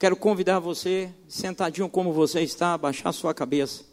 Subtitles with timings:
[0.00, 3.84] Quero convidar você, sentadinho como você está, baixar sua cabeça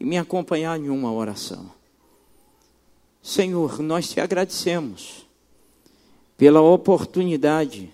[0.00, 1.70] e me acompanhar em uma oração.
[3.22, 5.26] Senhor, nós te agradecemos
[6.38, 7.92] pela oportunidade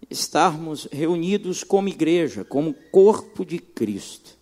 [0.00, 4.38] de estarmos reunidos como igreja, como corpo de Cristo.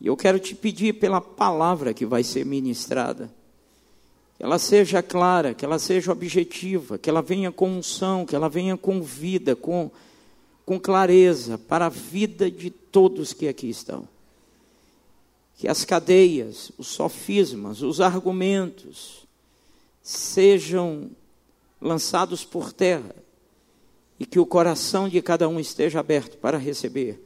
[0.00, 3.28] E eu quero te pedir pela palavra que vai ser ministrada,
[4.36, 8.48] que ela seja clara, que ela seja objetiva, que ela venha com unção, que ela
[8.48, 9.90] venha com vida, com,
[10.64, 14.08] com clareza para a vida de todos que aqui estão
[15.60, 19.26] que as cadeias, os sofismas, os argumentos
[20.02, 21.10] sejam
[21.78, 23.14] lançados por terra
[24.18, 27.22] e que o coração de cada um esteja aberto para receber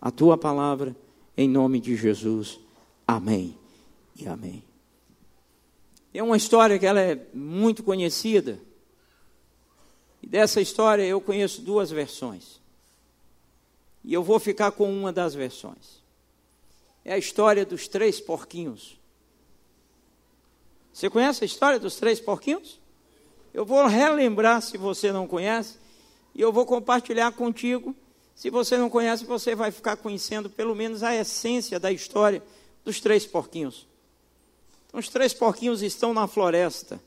[0.00, 0.94] a tua palavra
[1.36, 2.60] em nome de Jesus.
[3.04, 3.58] Amém
[4.14, 4.62] e amém.
[6.12, 8.60] Tem uma história que ela é muito conhecida.
[10.22, 12.60] E dessa história eu conheço duas versões.
[14.04, 16.04] E eu vou ficar com uma das versões
[17.04, 18.98] é a história dos três porquinhos.
[20.92, 22.80] Você conhece a história dos três porquinhos?
[23.52, 25.76] Eu vou relembrar se você não conhece,
[26.34, 27.94] e eu vou compartilhar contigo.
[28.34, 32.42] Se você não conhece, você vai ficar conhecendo pelo menos a essência da história
[32.84, 33.86] dos três porquinhos.
[34.86, 37.00] Então, os três porquinhos estão na floresta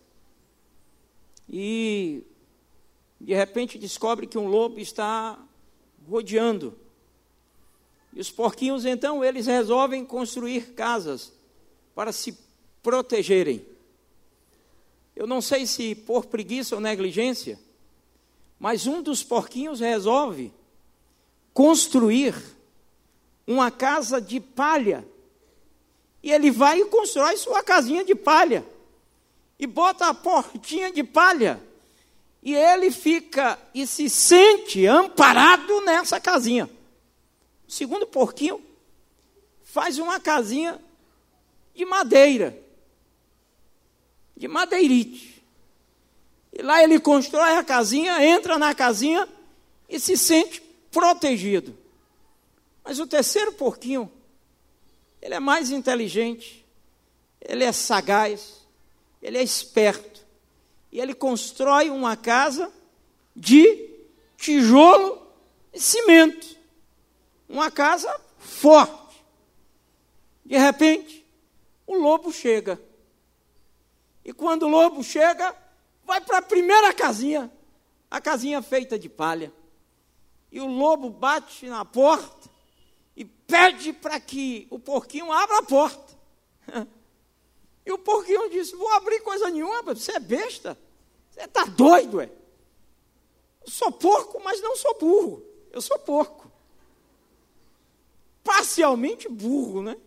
[1.49, 2.23] e
[3.19, 5.37] de repente descobre que um lobo está
[6.09, 6.77] rodeando
[8.13, 11.31] e os porquinhos, então, eles resolvem construir casas
[11.93, 12.37] para se
[12.81, 13.65] protegerem.
[15.15, 17.59] Eu não sei se por preguiça ou negligência,
[18.59, 20.53] mas um dos porquinhos resolve
[21.53, 22.35] construir
[23.47, 25.07] uma casa de palha.
[26.21, 28.65] E ele vai e constrói sua casinha de palha.
[29.57, 31.61] E bota a portinha de palha.
[32.43, 36.69] E ele fica e se sente amparado nessa casinha.
[37.67, 38.63] O segundo porquinho
[39.63, 40.79] faz uma casinha
[41.75, 42.57] de madeira,
[44.35, 45.43] de madeirite.
[46.53, 49.27] E lá ele constrói a casinha, entra na casinha
[49.89, 51.77] e se sente protegido.
[52.83, 54.11] Mas o terceiro porquinho,
[55.21, 56.65] ele é mais inteligente,
[57.41, 58.65] ele é sagaz,
[59.21, 60.25] ele é esperto.
[60.91, 62.71] E ele constrói uma casa
[63.35, 63.89] de
[64.37, 65.21] tijolo
[65.73, 66.56] e cimento
[67.47, 69.23] uma casa forte.
[70.45, 71.25] De repente,
[71.85, 72.79] o lobo chega.
[74.23, 75.55] E quando o lobo chega,
[76.03, 77.51] vai para a primeira casinha,
[78.09, 79.51] a casinha feita de palha.
[80.51, 82.49] E o lobo bate na porta
[83.15, 86.17] e pede para que o porquinho abra a porta.
[87.85, 90.77] E o porquinho disse: Vou abrir coisa nenhuma, você é besta.
[91.31, 92.29] Você está doido, é?
[93.65, 95.41] Eu sou porco, mas não sou burro.
[95.71, 96.46] Eu sou porco
[98.47, 99.97] parcialmente burro, né?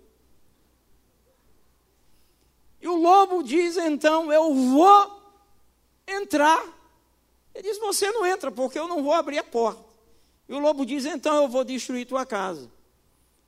[2.81, 5.23] E o lobo diz então: Eu vou
[6.09, 6.65] entrar.
[7.55, 9.85] Ele diz: Você não entra, porque eu não vou abrir a porta.
[10.49, 12.73] E o lobo diz: Então eu vou destruir tua casa.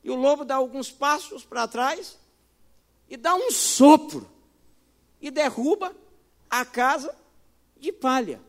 [0.03, 2.19] E o lobo dá alguns passos para trás
[3.09, 4.29] e dá um sopro
[5.19, 5.95] e derruba
[6.49, 7.15] a casa
[7.77, 8.39] de palha.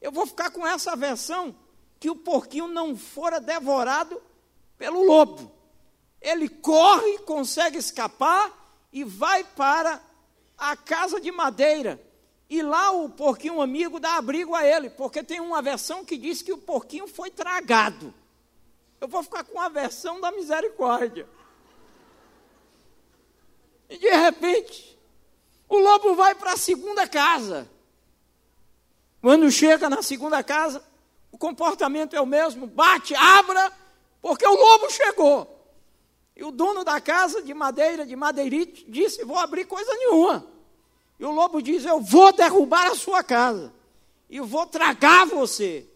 [0.00, 1.56] Eu vou ficar com essa versão
[1.98, 4.20] que o porquinho não fora devorado
[4.78, 5.52] pelo lobo.
[6.20, 8.52] Ele corre, consegue escapar
[8.92, 10.00] e vai para
[10.56, 12.00] a casa de madeira.
[12.48, 16.40] E lá o porquinho amigo dá abrigo a ele, porque tem uma versão que diz
[16.40, 18.14] que o porquinho foi tragado.
[19.00, 21.28] Eu vou ficar com a versão da misericórdia.
[23.88, 24.98] E de repente,
[25.68, 27.70] o lobo vai para a segunda casa.
[29.20, 30.82] Quando chega na segunda casa,
[31.30, 33.72] o comportamento é o mesmo: bate, abra,
[34.20, 35.58] porque o lobo chegou.
[36.36, 40.46] E o dono da casa de madeira, de madeirite, disse: Vou abrir coisa nenhuma.
[41.18, 43.72] E o lobo diz: Eu vou derrubar a sua casa.
[44.30, 45.88] E vou tragar você.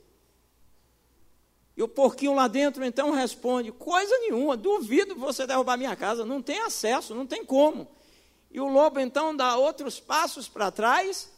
[1.77, 6.25] E o porquinho lá dentro então responde: Coisa nenhuma, duvido você derrubar minha casa.
[6.25, 7.87] Não tem acesso, não tem como.
[8.51, 11.31] E o lobo então dá outros passos para trás.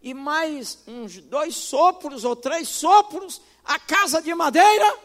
[0.00, 4.96] E mais uns dois sopros ou três sopros, a casa de madeira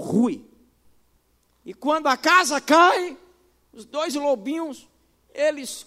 [0.00, 0.44] rui.
[1.64, 3.16] E quando a casa cai,
[3.72, 4.88] os dois lobinhos,
[5.34, 5.86] eles,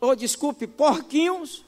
[0.00, 1.64] ou desculpe, porquinhos,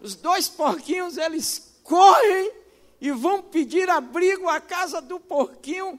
[0.00, 2.52] os dois porquinhos, eles correm
[3.00, 5.98] e vão pedir abrigo à casa do porquinho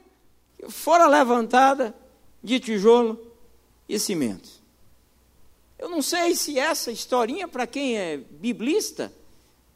[0.56, 1.94] que fora levantada
[2.42, 3.20] de tijolo
[3.88, 4.48] e cimento.
[5.78, 9.12] Eu não sei se essa historinha, para quem é biblista,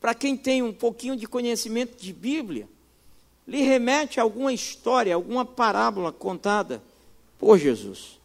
[0.00, 2.68] para quem tem um pouquinho de conhecimento de Bíblia,
[3.48, 6.82] lhe remete a alguma história, alguma parábola contada
[7.38, 8.18] por Jesus.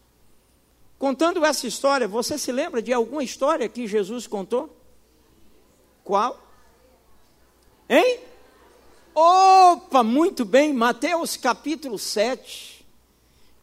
[1.00, 4.78] Contando essa história, você se lembra de alguma história que Jesus contou?
[6.04, 6.46] Qual?
[7.90, 8.20] Hein?
[9.16, 12.86] Opa, muito bem, Mateus capítulo 7,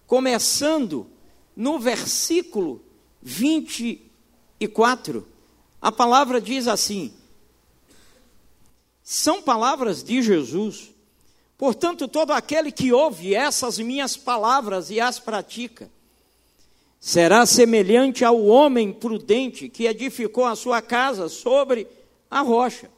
[0.06, 1.06] começando
[1.54, 2.82] no versículo
[3.20, 5.26] 24,
[5.82, 7.12] a palavra diz assim:
[9.02, 10.90] são palavras de Jesus.
[11.60, 15.90] Portanto, todo aquele que ouve essas minhas palavras e as pratica,
[16.98, 21.86] será semelhante ao homem prudente que edificou a sua casa sobre
[22.30, 22.90] a rocha.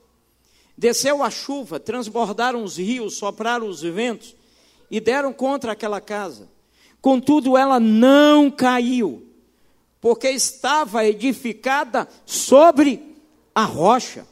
[0.79, 4.37] Desceu a chuva, transbordaram os rios, sopraram os ventos
[4.89, 6.49] e deram contra aquela casa.
[7.01, 9.27] Contudo, ela não caiu,
[10.01, 13.17] porque estava edificada sobre
[13.53, 14.25] a rocha.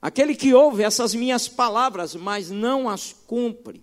[0.00, 3.82] Aquele que ouve essas minhas palavras, mas não as cumpre,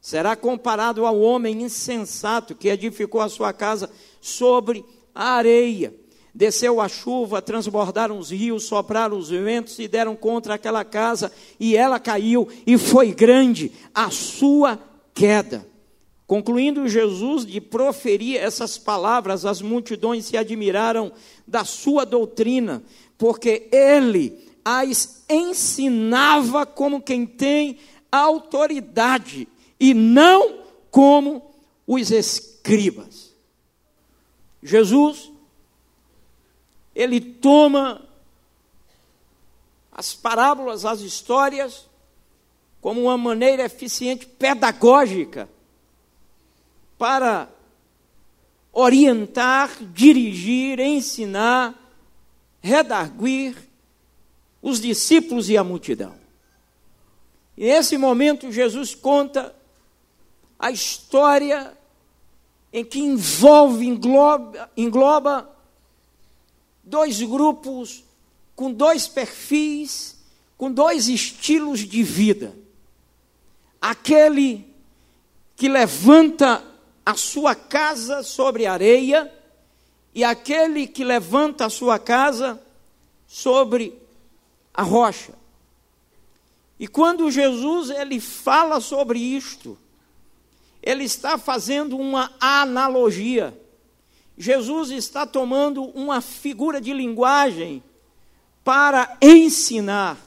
[0.00, 5.94] será comparado ao homem insensato que edificou a sua casa sobre a areia.
[6.34, 11.74] Desceu a chuva, transbordaram os rios, sopraram os ventos e deram contra aquela casa, e
[11.74, 14.78] ela caiu, e foi grande a sua
[15.14, 15.66] queda.
[16.26, 21.10] Concluindo Jesus de proferir essas palavras, as multidões se admiraram
[21.46, 22.82] da sua doutrina,
[23.16, 27.78] porque ele as ensinava como quem tem
[28.10, 29.46] autoridade
[29.78, 31.54] e não como
[31.86, 33.32] os escribas.
[34.60, 35.30] Jesus,
[36.96, 38.08] ele toma
[39.92, 41.88] as parábolas, as histórias,
[42.80, 45.48] como uma maneira eficiente pedagógica
[46.98, 47.48] para
[48.72, 51.72] orientar, dirigir, ensinar,
[52.60, 53.66] redarguir
[54.66, 56.12] os discípulos e a multidão.
[57.56, 59.54] E nesse momento, Jesus conta
[60.58, 61.72] a história
[62.72, 65.48] em que envolve, engloba, engloba
[66.82, 68.02] dois grupos
[68.56, 70.16] com dois perfis,
[70.58, 72.52] com dois estilos de vida.
[73.80, 74.66] Aquele
[75.54, 76.64] que levanta
[77.04, 79.32] a sua casa sobre areia
[80.12, 82.60] e aquele que levanta a sua casa
[83.28, 84.04] sobre
[84.76, 85.32] a rocha.
[86.78, 89.78] E quando Jesus ele fala sobre isto,
[90.82, 93.58] ele está fazendo uma analogia.
[94.36, 97.82] Jesus está tomando uma figura de linguagem
[98.62, 100.18] para ensinar.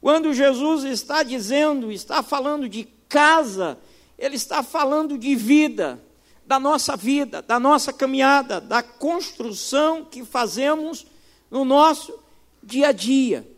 [0.00, 3.76] Quando Jesus está dizendo, está falando de casa,
[4.16, 6.00] ele está falando de vida,
[6.46, 11.06] da nossa vida, da nossa caminhada, da construção que fazemos
[11.50, 12.16] no nosso
[12.62, 13.53] dia a dia.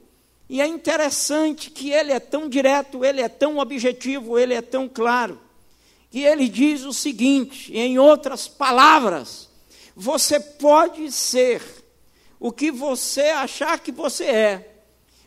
[0.49, 4.89] E é interessante que ele é tão direto, ele é tão objetivo, ele é tão
[4.89, 5.41] claro,
[6.11, 9.49] que ele diz o seguinte, em outras palavras:
[9.95, 11.63] você pode ser
[12.39, 14.77] o que você achar que você é,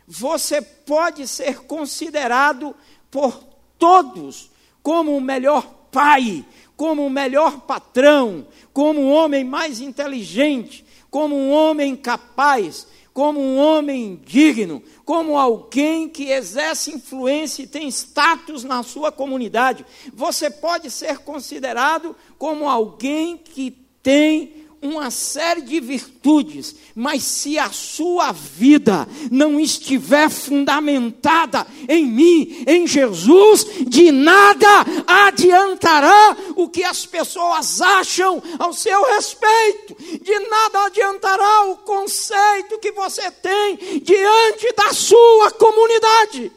[0.06, 2.74] você pode ser considerado
[3.10, 3.44] por
[3.78, 4.50] todos
[4.82, 6.44] como o melhor pai,
[6.76, 13.58] como o melhor patrão, como um homem mais inteligente, como um homem capaz, como um
[13.58, 19.84] homem digno, como alguém que exerce influência e tem status na sua comunidade.
[20.12, 23.70] Você pode ser considerado como alguém que
[24.02, 32.64] tem uma série de virtudes, mas se a sua vida não estiver fundamentada em mim,
[32.66, 34.66] em Jesus, de nada
[35.06, 42.92] adiantará o que as pessoas acham ao seu respeito, de nada adiantará o conceito que
[42.92, 46.50] você tem diante da sua comunidade.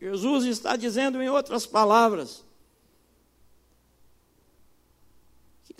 [0.00, 2.42] Jesus está dizendo, em outras palavras,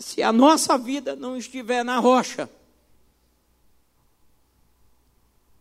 [0.03, 2.49] se a nossa vida não estiver na rocha,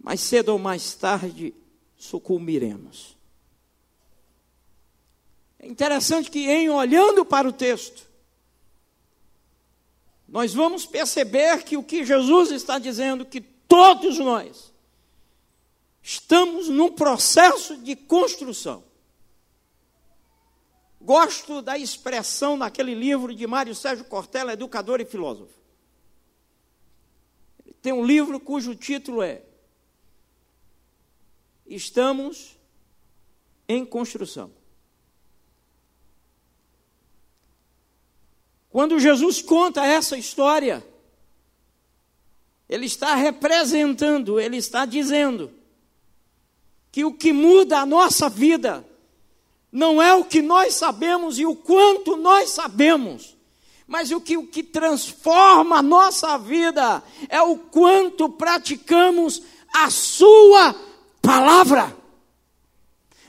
[0.00, 1.54] mais cedo ou mais tarde
[1.96, 3.16] sucumbiremos.
[5.60, 8.10] É interessante que, em olhando para o texto,
[10.26, 14.72] nós vamos perceber que o que Jesus está dizendo, que todos nós
[16.02, 18.82] estamos num processo de construção.
[21.02, 25.52] Gosto da expressão naquele livro de Mário Sérgio Cortella, educador e filósofo.
[27.82, 29.42] Tem um livro cujo título é
[31.66, 32.56] Estamos
[33.68, 34.52] em construção.
[38.70, 40.86] Quando Jesus conta essa história,
[42.68, 45.52] ele está representando, ele está dizendo
[46.92, 48.86] que o que muda a nossa vida
[49.72, 53.34] não é o que nós sabemos e o quanto nós sabemos,
[53.86, 60.74] mas o que, o que transforma a nossa vida é o quanto praticamos a Sua
[61.22, 62.01] palavra.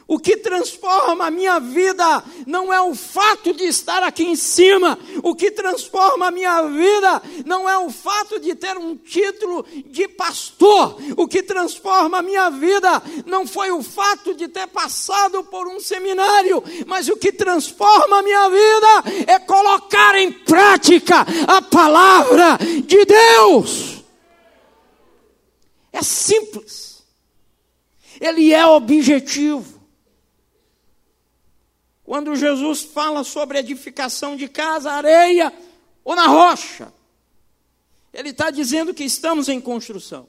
[0.07, 5.00] O que transforma a minha vida não é o fato de estar aqui em cima.
[5.24, 10.07] O que transforma a minha vida não é o fato de ter um título de
[10.10, 10.98] pastor.
[11.15, 15.79] O que transforma a minha vida não foi o fato de ter passado por um
[15.79, 16.62] seminário.
[16.86, 24.03] Mas o que transforma a minha vida é colocar em prática a palavra de Deus.
[25.93, 27.03] É simples.
[28.19, 29.73] Ele é objetivo.
[32.03, 35.53] Quando Jesus fala sobre edificação de casa, areia
[36.03, 36.93] ou na rocha,
[38.13, 40.27] ele está dizendo que estamos em construção.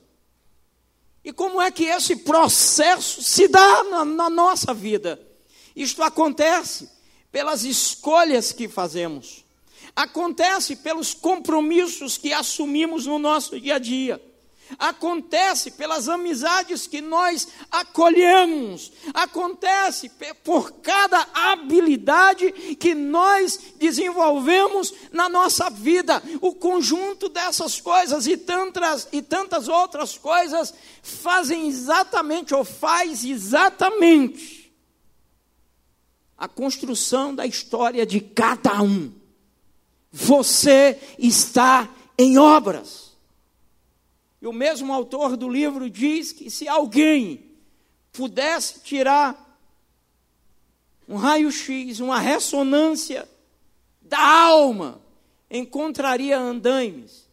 [1.24, 5.20] E como é que esse processo se dá na, na nossa vida?
[5.74, 6.90] Isto acontece
[7.32, 9.44] pelas escolhas que fazemos,
[9.96, 14.33] acontece pelos compromissos que assumimos no nosso dia a dia
[14.78, 20.11] acontece pelas amizades que nós acolhemos, acontece
[20.42, 26.23] por cada habilidade que nós desenvolvemos na nossa vida.
[26.40, 34.73] O conjunto dessas coisas e tantas, e tantas outras coisas fazem exatamente, ou faz exatamente,
[36.37, 39.12] a construção da história de cada um.
[40.11, 43.13] Você está em obras.
[44.44, 47.46] E o mesmo autor do livro diz que se alguém
[48.12, 49.58] pudesse tirar
[51.08, 53.26] um raio-x, uma ressonância
[54.02, 55.00] da alma,
[55.50, 57.26] encontraria andaimes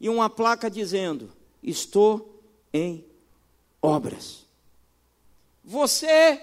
[0.00, 2.40] e uma placa dizendo: Estou
[2.72, 3.04] em
[3.82, 4.46] obras.
[5.64, 6.40] Você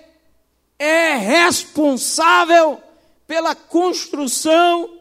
[0.78, 2.84] é responsável
[3.26, 5.00] pela construção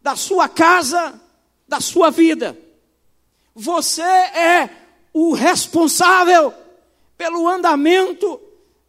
[0.00, 1.20] da sua casa,
[1.66, 2.56] da sua vida.
[3.54, 4.70] Você é
[5.12, 6.54] o responsável
[7.16, 8.40] pelo andamento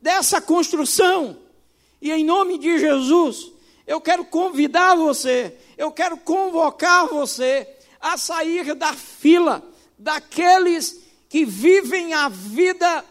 [0.01, 1.37] dessa construção.
[2.01, 3.51] E em nome de Jesus,
[3.85, 7.67] eu quero convidar você, eu quero convocar você
[7.99, 9.63] a sair da fila
[9.97, 13.05] daqueles que vivem a vida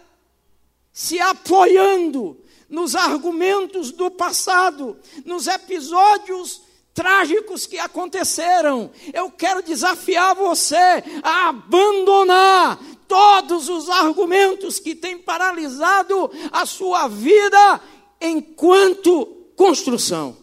[0.92, 6.62] se apoiando nos argumentos do passado, nos episódios
[6.94, 8.90] trágicos que aconteceram.
[9.12, 17.80] Eu quero desafiar você a abandonar todos os argumentos que têm paralisado a sua vida
[18.20, 20.36] enquanto construção.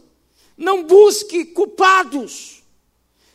[0.58, 2.62] Não busque culpados.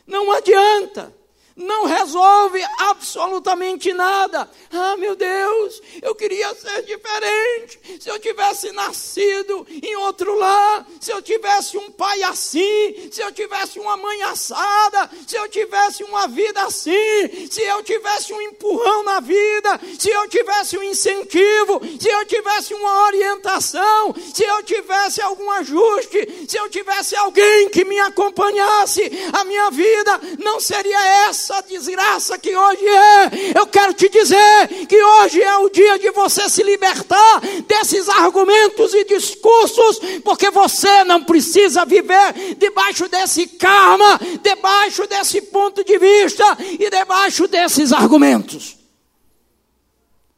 [0.05, 1.13] Não adianta
[1.55, 4.49] não resolve absolutamente nada.
[4.71, 7.79] Ah, meu Deus, eu queria ser diferente.
[8.01, 13.31] Se eu tivesse nascido em outro lar, se eu tivesse um pai assim, se eu
[13.31, 19.03] tivesse uma mãe assada, se eu tivesse uma vida assim, se eu tivesse um empurrão
[19.03, 25.21] na vida, se eu tivesse um incentivo, se eu tivesse uma orientação, se eu tivesse
[25.21, 31.44] algum ajuste, se eu tivesse alguém que me acompanhasse, a minha vida não seria essa
[31.45, 33.59] essa desgraça que hoje é.
[33.59, 38.93] Eu quero te dizer que hoje é o dia de você se libertar desses argumentos
[38.95, 46.43] e discursos, porque você não precisa viver debaixo desse karma, debaixo desse ponto de vista
[46.79, 48.77] e debaixo desses argumentos.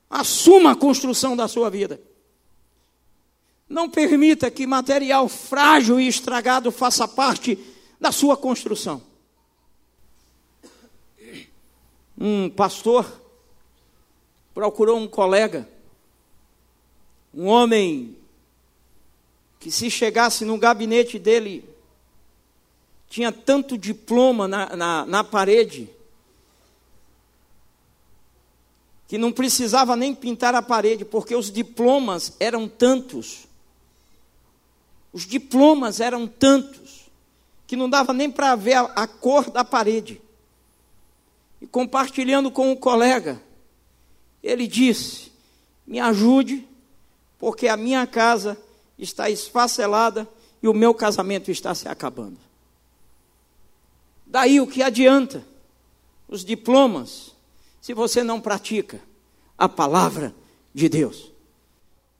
[0.09, 2.01] Assuma a construção da sua vida.
[3.69, 7.57] Não permita que material frágil e estragado faça parte
[7.99, 9.01] da sua construção.
[12.17, 13.21] Um pastor
[14.53, 15.69] procurou um colega,
[17.31, 18.17] um homem
[19.59, 21.63] que se chegasse no gabinete dele,
[23.07, 25.89] tinha tanto diploma na, na, na parede,
[29.07, 33.47] que não precisava nem pintar a parede, porque os diplomas eram tantos.
[35.13, 37.09] Os diplomas eram tantos
[37.65, 40.21] que não dava nem para ver a, a, cor da parede
[41.61, 43.41] e compartilhando com um colega,
[44.43, 45.31] ele disse:
[45.85, 46.67] Me ajude,
[47.37, 48.57] porque a minha casa
[48.97, 50.27] está esfacelada
[50.61, 52.37] e o meu casamento está se acabando.
[54.25, 55.43] Daí o que adianta
[56.27, 57.35] os diplomas
[57.79, 59.01] se você não pratica
[59.57, 60.35] a palavra
[60.73, 61.31] de Deus?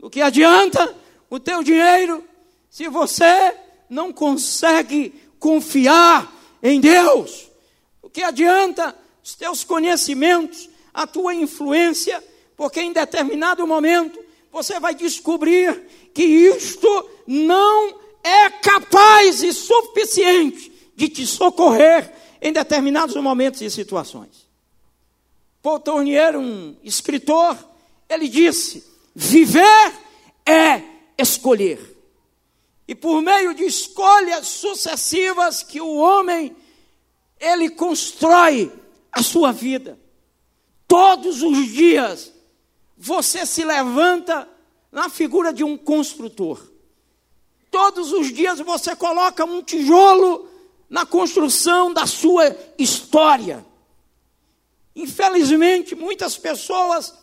[0.01, 0.95] O que adianta
[1.29, 2.23] o teu dinheiro
[2.69, 3.55] se você
[3.89, 7.49] não consegue confiar em Deus?
[8.01, 8.95] O que adianta
[9.27, 12.23] os teus conhecimentos, a tua influência,
[12.55, 14.17] porque em determinado momento
[14.49, 22.09] você vai descobrir que isto não é capaz e suficiente de te socorrer
[22.41, 24.47] em determinados momentos e situações.
[25.61, 27.57] Paul Tournier, um escritor,
[28.07, 28.81] ele disse:
[29.13, 29.91] viver
[30.45, 30.81] é
[31.17, 31.97] escolher.
[32.87, 36.55] E por meio de escolhas sucessivas que o homem
[37.41, 38.71] ele constrói
[39.17, 39.99] a sua vida.
[40.87, 42.31] Todos os dias
[42.95, 44.47] você se levanta
[44.91, 46.61] na figura de um construtor.
[47.71, 50.47] Todos os dias você coloca um tijolo
[50.87, 53.65] na construção da sua história.
[54.95, 57.13] Infelizmente, muitas pessoas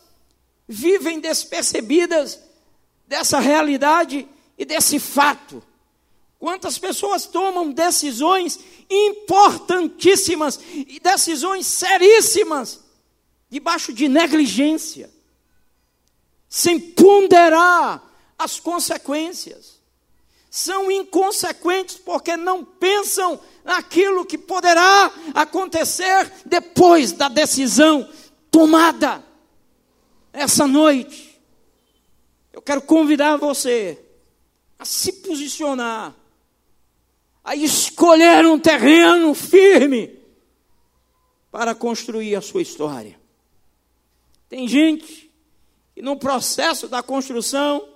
[0.67, 2.39] vivem despercebidas
[3.07, 5.63] dessa realidade e desse fato.
[6.37, 12.79] Quantas pessoas tomam decisões importantíssimas e decisões seríssimas
[13.49, 15.09] debaixo de negligência,
[16.49, 18.03] sem ponderar
[18.37, 19.79] as consequências.
[20.49, 28.09] São inconsequentes porque não pensam naquilo que poderá acontecer depois da decisão
[28.49, 29.23] tomada.
[30.31, 31.41] Essa noite,
[32.53, 34.01] eu quero convidar você
[34.77, 36.15] a se posicionar
[37.45, 40.19] a escolher um terreno firme
[41.51, 43.21] para construir a sua história.
[44.49, 45.31] Tem gente
[45.93, 47.87] que no processo da construção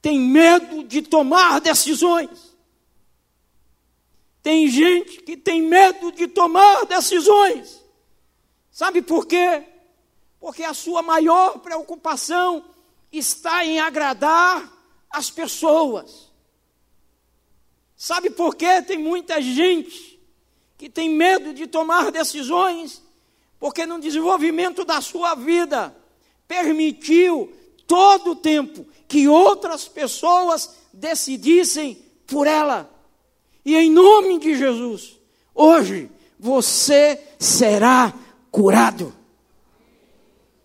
[0.00, 2.56] tem medo de tomar decisões.
[4.40, 7.84] Tem gente que tem medo de tomar decisões.
[8.70, 9.64] Sabe por quê?
[10.38, 12.64] Porque a sua maior preocupação
[13.10, 14.72] está em agradar
[15.10, 16.25] as pessoas.
[17.96, 18.82] Sabe por quê?
[18.82, 20.20] Tem muita gente
[20.76, 23.02] que tem medo de tomar decisões,
[23.58, 25.96] porque no desenvolvimento da sua vida
[26.46, 27.52] permitiu
[27.86, 32.90] todo o tempo que outras pessoas decidissem por ela.
[33.64, 35.18] E em nome de Jesus,
[35.54, 38.12] hoje você será
[38.50, 39.14] curado.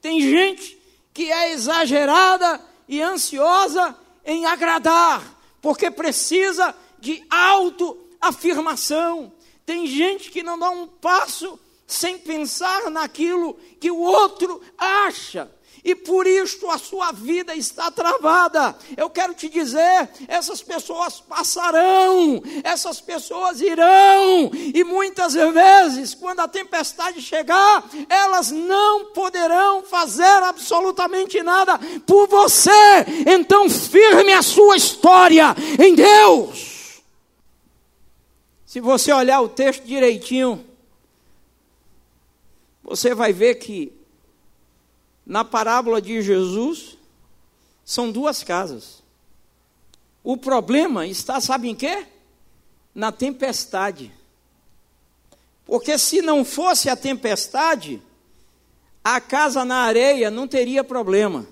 [0.01, 0.77] Tem gente
[1.13, 5.23] que é exagerada e ansiosa em agradar,
[5.61, 9.33] porque precisa de autoafirmação.
[9.65, 15.51] Tem gente que não dá um passo sem pensar naquilo que o outro acha.
[15.83, 18.75] E por isto a sua vida está travada.
[18.95, 26.47] Eu quero te dizer: essas pessoas passarão, essas pessoas irão, e muitas vezes, quando a
[26.47, 32.69] tempestade chegar, elas não poderão fazer absolutamente nada por você.
[33.25, 36.70] Então, firme a sua história em Deus.
[38.71, 40.65] Se você olhar o texto direitinho,
[42.81, 43.91] você vai ver que
[45.25, 46.97] na parábola de Jesus
[47.83, 49.03] são duas casas.
[50.23, 52.07] O problema está, sabe em quê?
[52.95, 54.09] Na tempestade.
[55.65, 58.01] Porque se não fosse a tempestade,
[59.03, 61.45] a casa na areia não teria problema.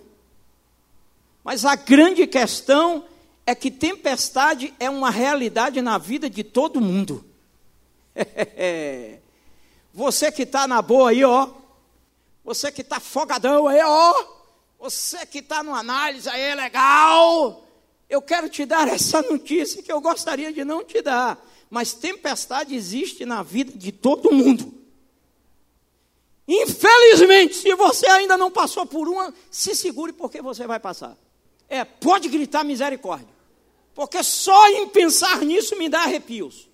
[1.44, 3.04] Mas a grande questão
[3.50, 7.26] é que tempestade é uma realidade na vida de todo mundo.
[9.92, 11.50] Você que está na boa aí, ó.
[12.44, 14.26] Você que está fogadão aí, ó.
[14.80, 17.66] Você que está no análise aí, legal.
[18.08, 21.44] Eu quero te dar essa notícia que eu gostaria de não te dar.
[21.72, 24.72] Mas tempestade existe na vida de todo mundo.
[26.48, 31.18] Infelizmente, se você ainda não passou por uma, se segure porque você vai passar.
[31.68, 33.39] É, pode gritar misericórdia
[34.00, 36.70] porque só em pensar nisso me dá arrepios.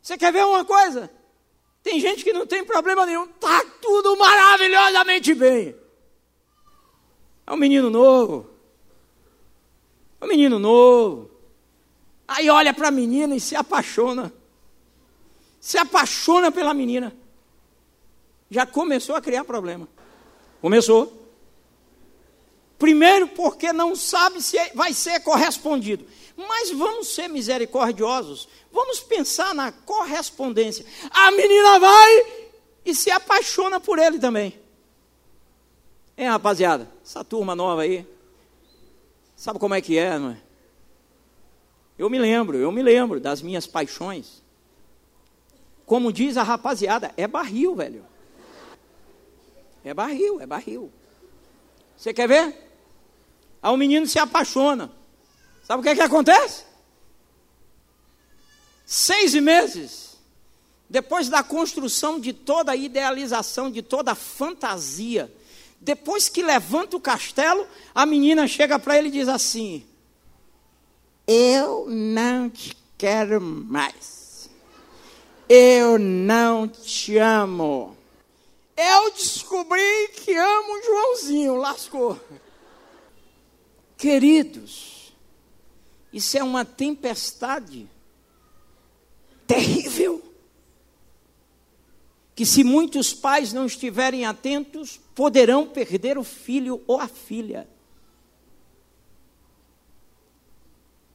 [0.00, 1.10] Você quer ver uma coisa?
[1.82, 5.76] Tem gente que não tem problema nenhum, tá tudo maravilhosamente bem.
[7.46, 8.48] É um menino novo.
[10.22, 11.30] É um menino novo.
[12.26, 14.32] Aí olha para a menina e se apaixona.
[15.60, 17.14] Se apaixona pela menina.
[18.50, 19.86] Já começou a criar problema.
[20.62, 21.21] Começou.
[22.82, 26.04] Primeiro, porque não sabe se vai ser correspondido.
[26.36, 30.84] Mas vamos ser misericordiosos, vamos pensar na correspondência.
[31.08, 32.26] A menina vai
[32.84, 34.58] e se apaixona por ele também.
[36.16, 38.04] É, rapaziada, essa turma nova aí,
[39.36, 40.38] sabe como é que é, não é?
[41.96, 44.42] Eu me lembro, eu me lembro das minhas paixões.
[45.86, 48.04] Como diz a rapaziada, é barril, velho.
[49.84, 50.90] É barril, é barril.
[51.96, 52.61] Você quer ver?
[53.62, 54.90] Aí o menino se apaixona.
[55.62, 56.64] Sabe o que, é que acontece?
[58.84, 60.12] Seis meses
[60.92, 65.32] depois da construção de toda a idealização, de toda a fantasia,
[65.80, 69.86] depois que levanta o castelo, a menina chega para ele e diz assim:
[71.26, 74.50] Eu não te quero mais.
[75.48, 77.96] Eu não te amo.
[78.76, 82.20] Eu descobri que amo o Joãozinho, lascou.
[84.02, 85.12] Queridos,
[86.12, 87.88] isso é uma tempestade
[89.46, 90.20] terrível.
[92.34, 97.68] Que se muitos pais não estiverem atentos, poderão perder o filho ou a filha.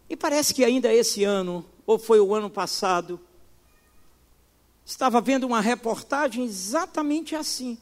[0.09, 3.19] E parece que ainda esse ano, ou foi o ano passado,
[4.85, 7.77] estava vendo uma reportagem exatamente assim.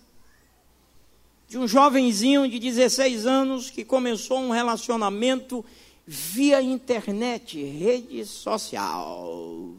[1.47, 5.63] De um jovenzinho de 16 anos que começou um relacionamento
[6.05, 9.75] via internet, rede social.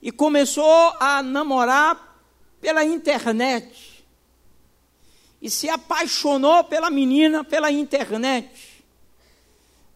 [0.00, 2.18] E começou a namorar
[2.60, 4.04] pela internet.
[5.40, 8.84] E se apaixonou pela menina pela internet.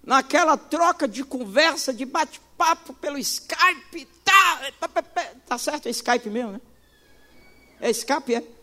[0.02, 6.30] Naquela troca de conversa, de bate-papo pelo Skype, tá, tá, tá, tá certo, é Skype
[6.30, 6.60] mesmo, né?
[7.80, 8.55] É Skype, é?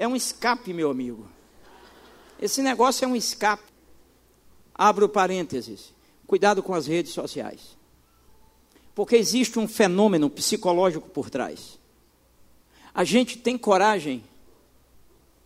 [0.00, 1.28] É um escape, meu amigo.
[2.40, 3.70] Esse negócio é um escape.
[4.74, 5.92] Abro parênteses.
[6.26, 7.76] Cuidado com as redes sociais.
[8.94, 11.78] Porque existe um fenômeno psicológico por trás.
[12.94, 14.24] A gente tem coragem,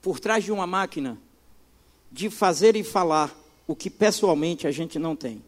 [0.00, 1.18] por trás de uma máquina,
[2.12, 3.36] de fazer e falar
[3.66, 5.42] o que pessoalmente a gente não tem.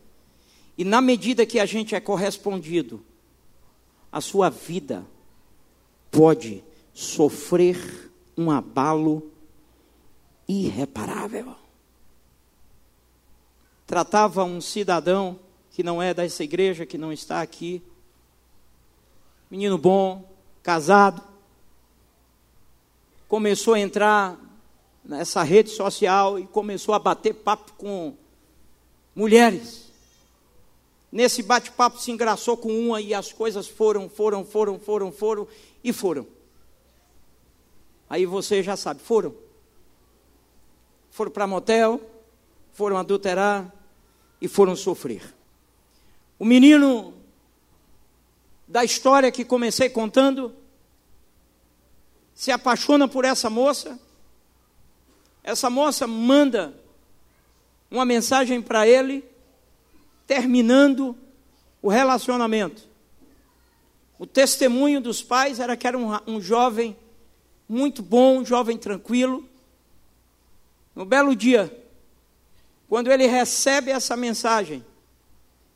[0.77, 3.01] E na medida que a gente é correspondido,
[4.11, 5.07] a sua vida
[6.11, 9.31] pode sofrer um abalo
[10.49, 11.55] irreparável.
[13.87, 15.39] Tratava um cidadão
[15.71, 17.83] que não é dessa igreja, que não está aqui,
[19.51, 20.25] menino bom,
[20.63, 21.23] casado,
[23.29, 24.39] começou a entrar
[25.05, 28.15] nessa rede social e começou a bater papo com
[29.15, 29.87] mulheres.
[31.11, 35.49] Nesse bate-papo se engraçou com uma e as coisas foram, foram, foram, foram, foram
[35.83, 36.27] e foram.
[38.09, 39.35] Aí você já sabe, foram.
[41.11, 42.01] Foram para motel,
[42.73, 43.73] foram adulterar
[44.41, 45.35] e foram sofrer.
[46.39, 47.15] O menino
[48.69, 50.55] da história que comecei contando
[52.35, 53.99] se apaixona por essa moça.
[55.43, 56.79] Essa moça manda
[57.91, 59.25] uma mensagem para ele,
[60.27, 61.17] terminando
[61.81, 62.83] o relacionamento.
[64.19, 66.97] O testemunho dos pais era que era um, um jovem
[67.69, 69.45] muito bom, jovem tranquilo.
[70.95, 71.85] No belo dia,
[72.89, 74.85] quando ele recebe essa mensagem,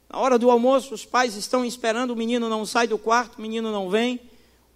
[0.09, 3.43] na hora do almoço, os pais estão esperando, o menino não sai do quarto, o
[3.43, 4.21] menino não vem.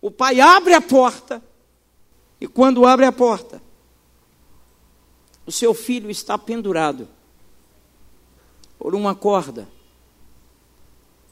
[0.00, 1.42] O pai abre a porta,
[2.40, 3.62] e quando abre a porta,
[5.46, 7.08] o seu filho está pendurado
[8.78, 9.68] por uma corda,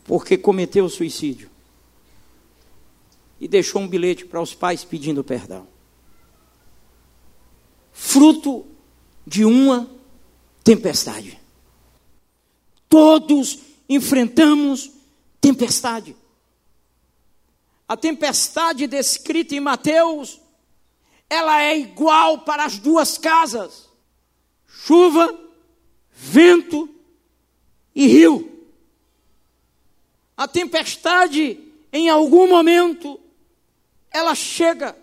[0.04, 1.50] porque cometeu suicídio.
[3.40, 5.71] E deixou um bilhete para os pais pedindo perdão
[7.92, 8.66] fruto
[9.26, 9.88] de uma
[10.64, 11.38] tempestade.
[12.88, 14.90] Todos enfrentamos
[15.40, 16.16] tempestade.
[17.86, 20.40] A tempestade descrita em Mateus,
[21.28, 23.88] ela é igual para as duas casas:
[24.66, 25.38] chuva,
[26.10, 26.88] vento
[27.94, 28.48] e rio.
[30.36, 31.60] A tempestade,
[31.92, 33.20] em algum momento,
[34.10, 34.96] ela chega.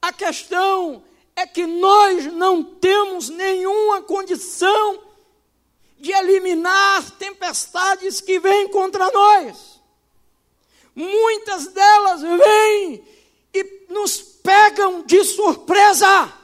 [0.00, 1.02] A questão
[1.38, 5.04] é que nós não temos nenhuma condição
[5.96, 9.80] de eliminar tempestades que vêm contra nós.
[10.96, 13.04] Muitas delas vêm
[13.54, 16.34] e nos pegam de surpresa.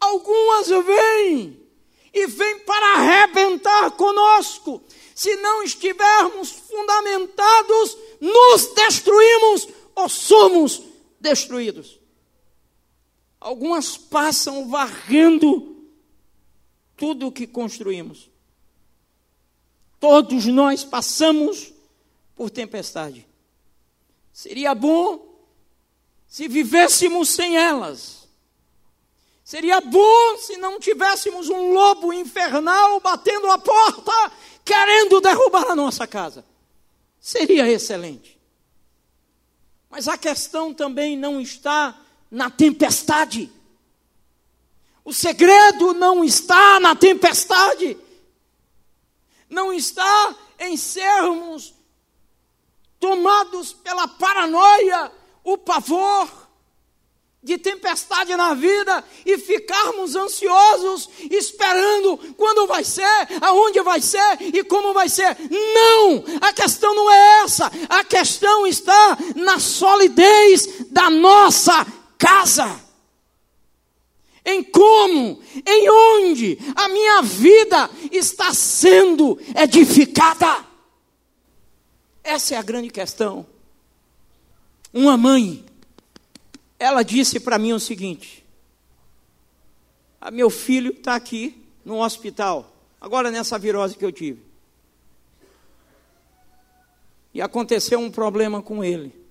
[0.00, 1.64] Algumas vêm
[2.12, 4.82] e vêm para arrebentar conosco.
[5.14, 10.82] Se não estivermos fundamentados, nos destruímos ou somos
[11.20, 12.00] destruídos.
[13.46, 15.86] Algumas passam varrendo
[16.96, 18.28] tudo o que construímos.
[20.00, 21.72] Todos nós passamos
[22.34, 23.24] por tempestade.
[24.32, 25.32] Seria bom
[26.26, 28.26] se vivêssemos sem elas.
[29.44, 34.32] Seria bom se não tivéssemos um lobo infernal batendo a porta,
[34.64, 36.44] querendo derrubar a nossa casa.
[37.20, 38.40] Seria excelente.
[39.88, 41.96] Mas a questão também não está
[42.30, 43.50] na tempestade.
[45.04, 47.96] O segredo não está na tempestade,
[49.48, 51.74] não está em sermos
[52.98, 55.12] tomados pela paranoia,
[55.44, 56.28] o pavor
[57.46, 64.64] de tempestade na vida e ficarmos ansiosos, esperando quando vai ser, aonde vai ser e
[64.64, 65.36] como vai ser.
[65.48, 66.24] Não!
[66.40, 67.70] A questão não é essa.
[67.88, 71.86] A questão está na solidez da nossa
[72.18, 72.80] casa.
[74.44, 80.64] Em como, em onde a minha vida está sendo edificada.
[82.22, 83.46] Essa é a grande questão.
[84.92, 85.64] Uma mãe
[86.78, 88.44] ela disse para mim o seguinte:
[90.20, 94.42] ah, meu filho está aqui no hospital, agora nessa virose que eu tive.
[97.32, 99.25] E aconteceu um problema com ele.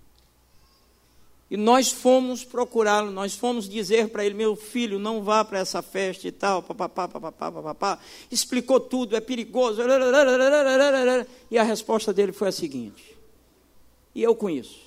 [1.49, 5.81] E nós fomos procurá-lo, nós fomos dizer para ele: meu filho, não vá para essa
[5.81, 7.99] festa e tal, papapá, papapá, papapá.
[8.31, 9.81] Explicou tudo, é perigoso.
[11.51, 13.15] E a resposta dele foi a seguinte:
[14.13, 14.85] e eu com isso?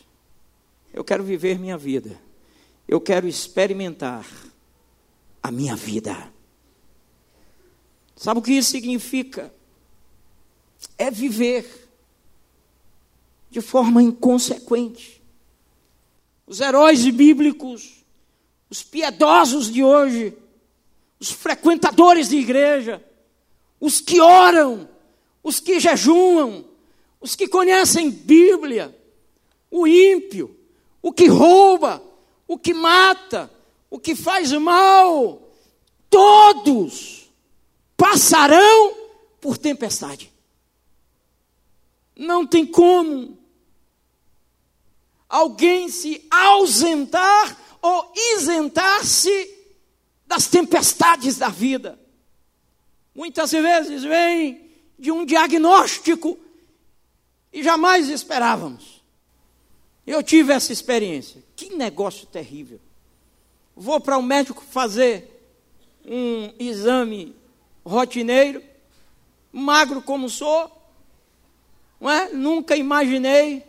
[0.92, 2.18] Eu quero viver minha vida
[2.88, 4.26] eu quero experimentar
[5.42, 6.32] a minha vida.
[8.16, 9.54] Sabe o que isso significa?
[10.96, 11.88] É viver
[13.50, 15.17] de forma inconsequente.
[16.48, 18.04] Os heróis bíblicos,
[18.70, 20.34] os piedosos de hoje,
[21.20, 23.04] os frequentadores de igreja,
[23.78, 24.88] os que oram,
[25.42, 26.64] os que jejuam,
[27.20, 28.96] os que conhecem Bíblia,
[29.70, 30.56] o ímpio,
[31.02, 32.02] o que rouba,
[32.46, 33.50] o que mata,
[33.90, 35.52] o que faz mal,
[36.08, 37.30] todos
[37.94, 38.94] passarão
[39.38, 40.32] por tempestade.
[42.16, 43.37] Não tem como
[45.28, 49.54] alguém se ausentar ou isentar-se
[50.26, 51.98] das tempestades da vida.
[53.14, 56.38] Muitas vezes vem de um diagnóstico
[57.52, 59.02] e jamais esperávamos.
[60.06, 61.42] Eu tive essa experiência.
[61.54, 62.80] Que negócio terrível.
[63.76, 65.38] Vou para o um médico fazer
[66.04, 67.36] um exame
[67.84, 68.62] rotineiro,
[69.52, 70.70] magro como sou,
[72.00, 72.30] não é?
[72.30, 73.67] nunca imaginei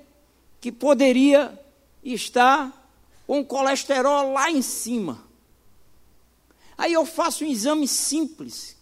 [0.60, 1.58] que poderia
[2.04, 2.72] estar
[3.26, 5.24] com colesterol lá em cima.
[6.78, 8.76] Aí eu faço um exame simples,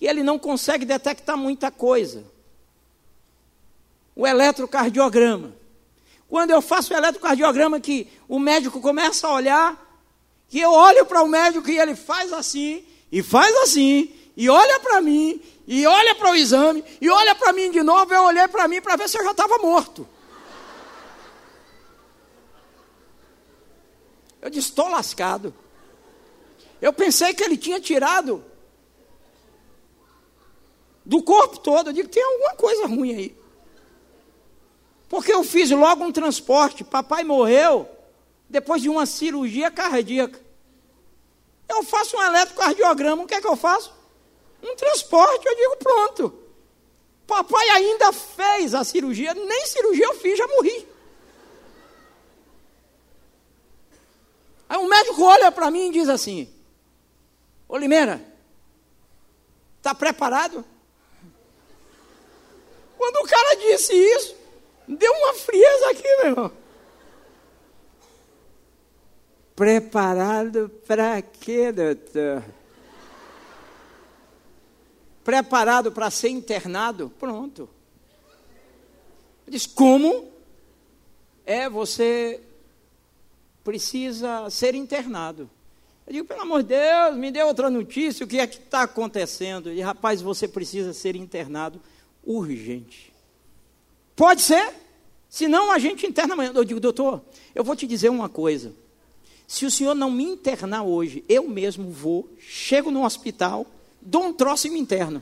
[0.00, 2.24] e ele não consegue detectar muita coisa.
[4.14, 5.54] O eletrocardiograma.
[6.28, 10.02] Quando eu faço o eletrocardiograma, que o médico começa a olhar,
[10.48, 14.80] que eu olho para o médico e ele faz assim, e faz assim, e olha
[14.80, 18.46] para mim, e olha para o exame, e olha para mim de novo, eu olhei
[18.48, 20.08] para mim para ver se eu já estava morto.
[24.46, 25.52] Eu disse, estou lascado.
[26.80, 28.44] Eu pensei que ele tinha tirado
[31.04, 31.88] do corpo todo.
[31.88, 33.36] Eu digo, tem alguma coisa ruim aí.
[35.08, 36.84] Porque eu fiz logo um transporte.
[36.84, 37.88] Papai morreu
[38.48, 40.40] depois de uma cirurgia cardíaca.
[41.68, 43.92] Eu faço um eletrocardiograma, o que é que eu faço?
[44.62, 46.38] Um transporte, eu digo, pronto.
[47.26, 50.86] Papai ainda fez a cirurgia, nem cirurgia eu fiz, já morri.
[54.68, 56.52] Aí o médico olha para mim e diz assim:
[57.68, 58.24] Ô Limeira,
[59.78, 60.64] está preparado?
[62.96, 64.36] Quando o cara disse isso,
[64.88, 66.52] Deu uma frieza aqui, meu irmão.
[69.56, 72.44] Preparado para quê, doutor?
[75.24, 77.10] Preparado para ser internado?
[77.18, 77.68] Pronto.
[79.48, 80.30] Diz: como
[81.44, 82.40] é você
[83.66, 85.50] precisa ser internado?
[86.06, 88.82] Eu digo, pelo amor de Deus, me dê outra notícia, o que é que está
[88.82, 89.72] acontecendo?
[89.72, 91.82] E rapaz, você precisa ser internado
[92.24, 93.12] urgente.
[94.14, 94.72] Pode ser.
[95.28, 96.52] Senão a gente interna amanhã.
[96.54, 97.20] Eu digo, doutor,
[97.56, 98.72] eu vou te dizer uma coisa.
[99.48, 103.66] Se o senhor não me internar hoje, eu mesmo vou, chego no hospital,
[104.00, 105.20] dou um troço e me interno.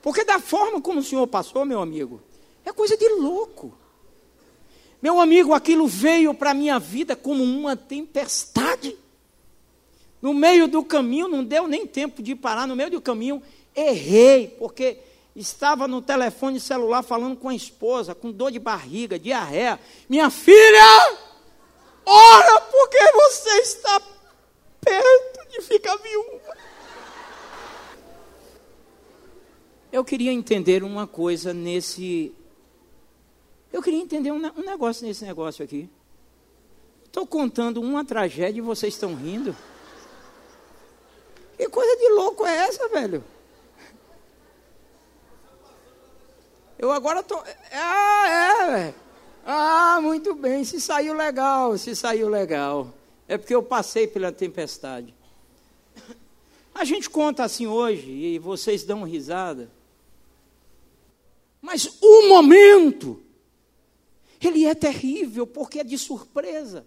[0.00, 2.22] Porque da forma como o senhor passou, meu amigo,
[2.64, 3.83] é coisa de louco.
[5.04, 8.96] Meu amigo, aquilo veio para a minha vida como uma tempestade.
[10.22, 13.42] No meio do caminho, não deu nem tempo de parar, no meio do caminho,
[13.76, 14.96] errei, porque
[15.36, 19.78] estava no telefone celular falando com a esposa, com dor de barriga, diarreia.
[20.08, 21.18] Minha filha,
[22.06, 24.00] ora porque você está
[24.80, 26.56] perto de ficar viúva.
[29.92, 32.32] Eu queria entender uma coisa nesse.
[33.74, 35.90] Eu queria entender um, um negócio nesse negócio aqui.
[37.06, 39.54] Estou contando uma tragédia e vocês estão rindo.
[41.58, 43.24] Que coisa de louco é essa, velho?
[46.78, 47.42] Eu agora estou.
[47.72, 48.94] Ah, é.
[49.44, 50.62] Ah, muito bem.
[50.62, 52.94] Se saiu legal, se saiu legal.
[53.26, 55.12] É porque eu passei pela tempestade.
[56.72, 59.68] A gente conta assim hoje e vocês dão risada.
[61.60, 63.23] Mas o momento,
[64.46, 66.86] ele é terrível porque é de surpresa.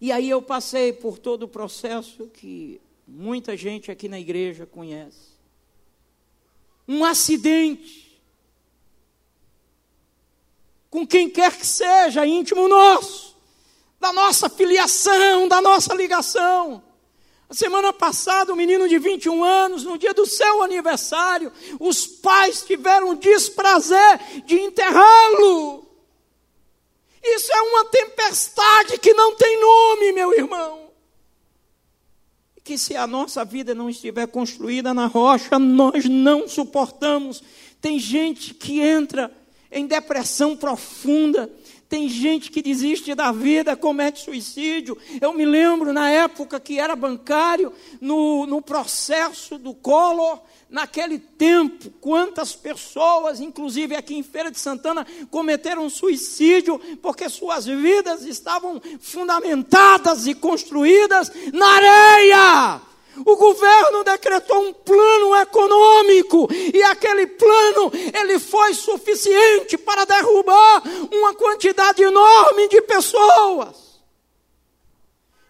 [0.00, 5.38] E aí eu passei por todo o processo que muita gente aqui na igreja conhece.
[6.88, 8.20] Um acidente.
[10.88, 13.36] Com quem quer que seja, íntimo nosso,
[14.00, 16.82] da nossa filiação, da nossa ligação.
[17.50, 22.62] A semana passada, um menino de 21 anos, no dia do seu aniversário, os pais
[22.62, 25.84] tiveram desprazer de enterrá-lo.
[27.20, 30.92] Isso é uma tempestade que não tem nome, meu irmão.
[32.62, 37.42] Que se a nossa vida não estiver construída na rocha, nós não suportamos.
[37.80, 39.28] Tem gente que entra
[39.72, 41.50] em depressão profunda,
[41.90, 44.96] tem gente que desiste da vida, comete suicídio.
[45.20, 50.38] Eu me lembro na época que era bancário, no, no processo do Collor,
[50.70, 58.22] naquele tempo, quantas pessoas, inclusive aqui em Feira de Santana, cometeram suicídio porque suas vidas
[58.22, 62.89] estavam fundamentadas e construídas na areia.
[63.24, 71.34] O governo decretou um plano econômico e aquele plano ele foi suficiente para derrubar uma
[71.34, 74.00] quantidade enorme de pessoas.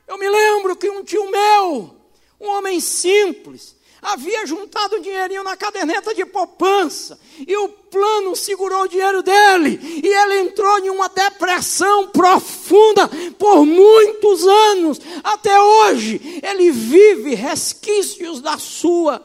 [0.09, 1.95] Eu me lembro que um tio meu,
[2.41, 8.83] um homem simples, havia juntado um dinheirinho na caderneta de poupança, e o plano segurou
[8.83, 13.09] o dinheiro dele, e ele entrou em uma depressão profunda
[13.39, 15.01] por muitos anos.
[15.23, 19.23] Até hoje, ele vive resquícios da sua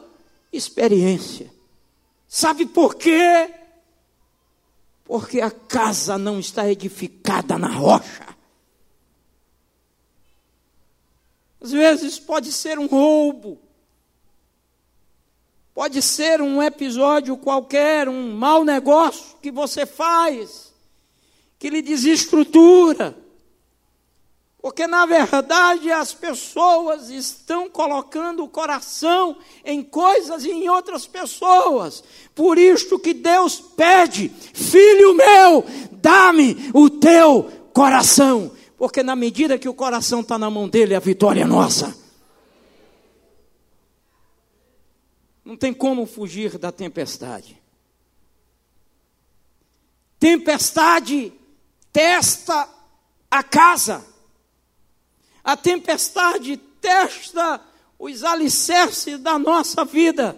[0.52, 1.50] experiência.
[2.28, 3.50] Sabe por quê?
[5.04, 8.26] Porque a casa não está edificada na rocha.
[11.60, 13.58] Às vezes pode ser um roubo,
[15.76, 20.72] Pode ser um episódio qualquer, um mau negócio que você faz,
[21.58, 23.14] que lhe desestrutura.
[24.58, 29.36] Porque, na verdade, as pessoas estão colocando o coração
[29.66, 32.02] em coisas e em outras pessoas.
[32.34, 35.62] Por isto que Deus pede: Filho meu,
[35.92, 38.50] dá-me o teu coração.
[38.78, 42.05] Porque, na medida que o coração está na mão dele, a vitória é nossa.
[45.46, 47.62] Não tem como fugir da tempestade.
[50.18, 51.32] Tempestade
[51.92, 52.68] testa
[53.30, 54.04] a casa.
[55.44, 57.64] A tempestade testa
[57.96, 60.36] os alicerces da nossa vida.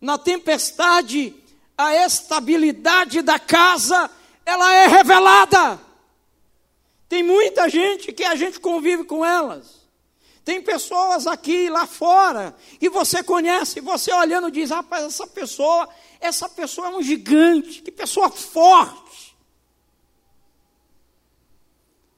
[0.00, 1.32] Na tempestade,
[1.78, 4.10] a estabilidade da casa,
[4.44, 5.80] ela é revelada.
[7.08, 9.81] Tem muita gente que a gente convive com elas
[10.44, 15.88] tem pessoas aqui lá fora que você conhece, você olhando diz: rapaz, essa pessoa,
[16.20, 19.36] essa pessoa é um gigante, que pessoa forte.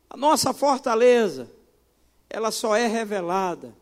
[0.09, 1.51] A nossa fortaleza,
[2.31, 3.77] ela só é revelada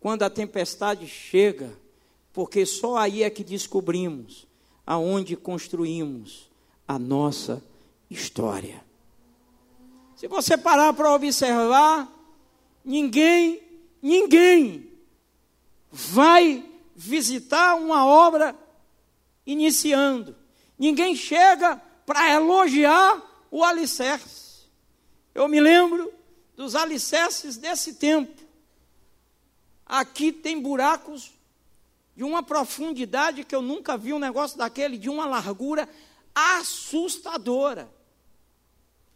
[0.00, 1.76] quando a tempestade chega,
[2.32, 4.46] porque só aí é que descobrimos
[4.86, 6.48] aonde construímos
[6.86, 7.62] a nossa
[8.08, 8.84] história.
[10.14, 12.10] Se você parar para observar,
[12.84, 13.65] ninguém
[14.06, 14.88] Ninguém
[15.90, 16.64] vai
[16.94, 18.56] visitar uma obra
[19.44, 20.36] iniciando.
[20.78, 21.74] Ninguém chega
[22.06, 24.68] para elogiar o alicerce.
[25.34, 26.14] Eu me lembro
[26.54, 28.40] dos alicerces desse tempo.
[29.84, 31.32] Aqui tem buracos
[32.14, 35.88] de uma profundidade que eu nunca vi um negócio daquele, de uma largura
[36.32, 37.92] assustadora.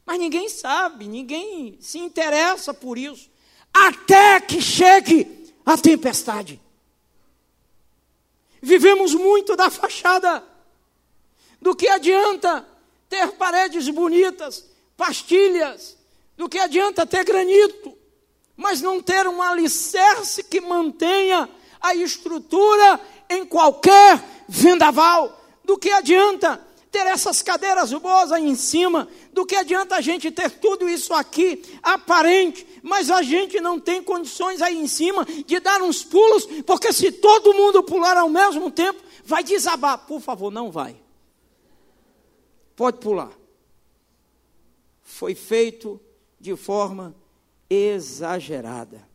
[0.05, 3.30] Mas ninguém sabe, ninguém se interessa por isso
[3.73, 6.61] até que chegue a tempestade.
[8.61, 10.45] Vivemos muito da fachada.
[11.61, 12.67] Do que adianta
[13.09, 14.65] ter paredes bonitas,
[14.97, 15.97] pastilhas,
[16.37, 17.97] do que adianta ter granito,
[18.57, 21.49] mas não ter um alicerce que mantenha
[21.81, 25.39] a estrutura em qualquer vendaval.
[25.65, 30.31] Do que adianta ter essas cadeiras boas aí em cima, do que adianta a gente
[30.31, 35.61] ter tudo isso aqui aparente, mas a gente não tem condições aí em cima de
[35.61, 40.07] dar uns pulos, porque se todo mundo pular ao mesmo tempo, vai desabar.
[40.07, 40.97] Por favor, não vai.
[42.75, 43.33] Pode pular.
[45.03, 46.01] Foi feito
[46.39, 47.15] de forma
[47.69, 49.09] exagerada.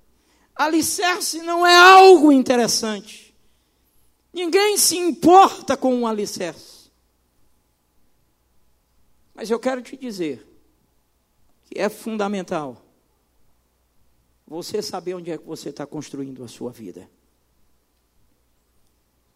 [0.56, 3.36] Alicerce não é algo interessante.
[4.32, 6.92] Ninguém se importa com um alicerce.
[9.34, 10.48] Mas eu quero te dizer
[11.66, 12.85] que é fundamental
[14.48, 17.10] você saber onde é que você está construindo a sua vida.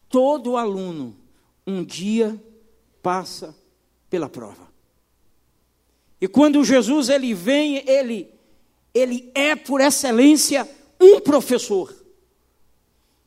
[0.08, 1.16] Todo aluno
[1.66, 2.42] um dia
[3.02, 3.56] passa
[4.10, 4.68] pela prova.
[6.22, 8.30] E quando Jesus ele vem, ele
[8.94, 10.68] ele é por excelência
[11.00, 11.94] um professor.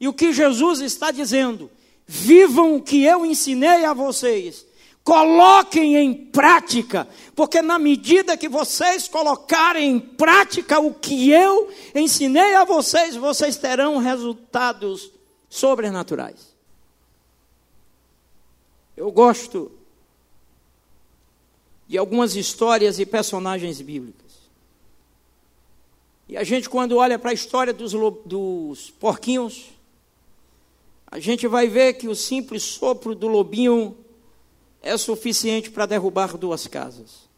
[0.01, 1.71] E o que Jesus está dizendo?
[2.07, 4.67] Vivam o que eu ensinei a vocês.
[5.05, 12.55] Coloquem em prática, porque na medida que vocês colocarem em prática o que eu ensinei
[12.55, 15.11] a vocês, vocês terão resultados
[15.49, 16.55] sobrenaturais.
[18.97, 19.73] Eu gosto
[21.89, 24.33] de algumas histórias e personagens bíblicas.
[26.29, 27.93] E a gente, quando olha para a história dos,
[28.25, 29.71] dos porquinhos,
[31.07, 33.97] a gente vai ver que o simples sopro do lobinho
[34.83, 37.31] é suficiente para derrubar duas casas.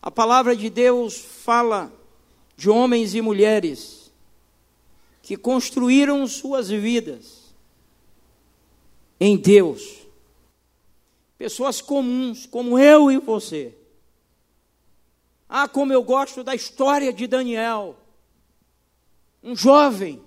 [0.00, 1.92] A palavra de Deus fala
[2.56, 4.10] de homens e mulheres
[5.22, 7.54] que construíram suas vidas
[9.20, 9.98] em Deus.
[11.36, 13.74] Pessoas comuns, como eu e você.
[15.46, 17.96] Ah, como eu gosto da história de Daniel.
[19.42, 20.22] Um jovem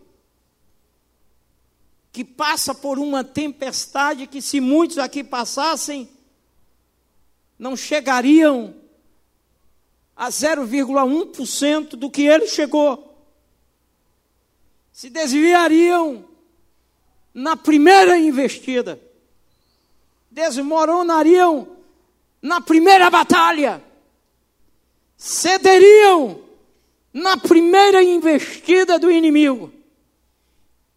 [2.14, 6.08] que passa por uma tempestade que, se muitos aqui passassem,
[7.58, 8.76] não chegariam
[10.16, 13.18] a 0,1% do que ele chegou.
[14.92, 16.24] Se desviariam
[17.34, 19.02] na primeira investida,
[20.30, 21.68] desmoronariam
[22.40, 23.84] na primeira batalha,
[25.18, 26.44] cederiam
[27.12, 29.74] na primeira investida do inimigo.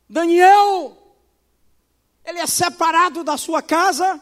[0.06, 1.05] Daniel
[2.26, 4.20] ele é separado da sua casa,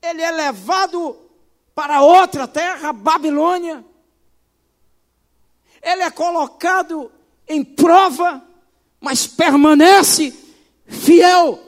[0.00, 1.16] ele é levado
[1.74, 3.84] para outra terra, Babilônia,
[5.82, 7.12] ele é colocado
[7.46, 8.42] em prova,
[8.98, 10.34] mas permanece
[10.86, 11.60] fiel,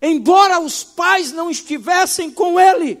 [0.00, 2.98] embora os pais não estivessem com ele,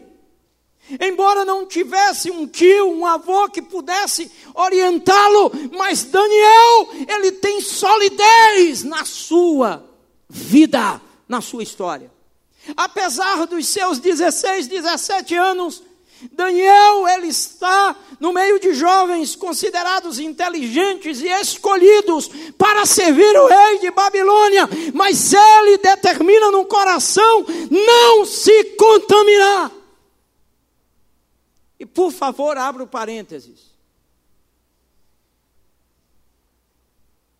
[1.00, 8.84] embora não tivesse um tio, um avô que pudesse orientá-lo, mas Daniel, ele tem solidez
[8.84, 9.82] na sua
[10.28, 12.10] vida na sua história.
[12.76, 15.82] Apesar dos seus 16, 17 anos,
[16.32, 23.78] Daniel, ele está no meio de jovens considerados inteligentes e escolhidos para servir o rei
[23.80, 29.70] de Babilônia, mas ele determina no coração não se contaminar.
[31.78, 33.74] E por favor, abra o parênteses.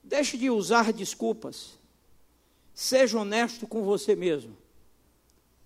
[0.02, 1.78] Deixe de usar desculpas.
[2.74, 4.56] Seja honesto com você mesmo,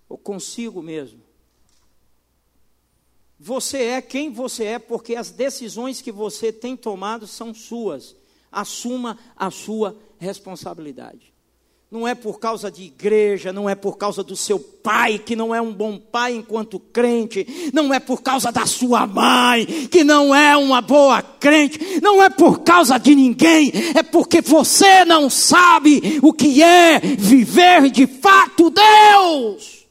[0.08, 1.20] ou consigo mesmo.
[3.40, 8.14] Você é quem você é porque as decisões que você tem tomado são suas.
[8.50, 11.32] Assuma a sua responsabilidade
[11.90, 15.54] não é por causa de igreja, não é por causa do seu pai, que não
[15.54, 20.34] é um bom pai enquanto crente, não é por causa da sua mãe, que não
[20.34, 26.20] é uma boa crente, não é por causa de ninguém, é porque você não sabe
[26.22, 29.86] o que é viver de fato Deus.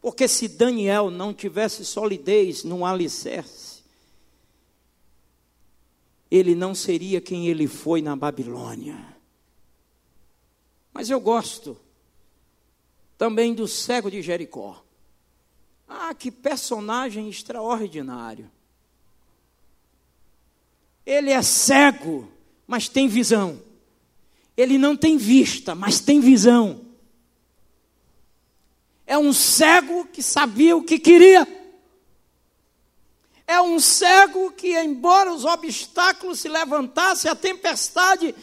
[0.00, 3.82] Porque se Daniel não tivesse solidez num alicerce,
[6.30, 9.13] ele não seria quem ele foi na Babilônia.
[10.94, 11.76] Mas eu gosto
[13.18, 14.80] também do cego de Jericó.
[15.88, 18.48] Ah, que personagem extraordinário.
[21.04, 22.32] Ele é cego,
[22.64, 23.60] mas tem visão.
[24.56, 26.80] Ele não tem vista, mas tem visão.
[29.04, 31.46] É um cego que sabia o que queria.
[33.46, 38.34] É um cego que, embora os obstáculos se levantassem, a tempestade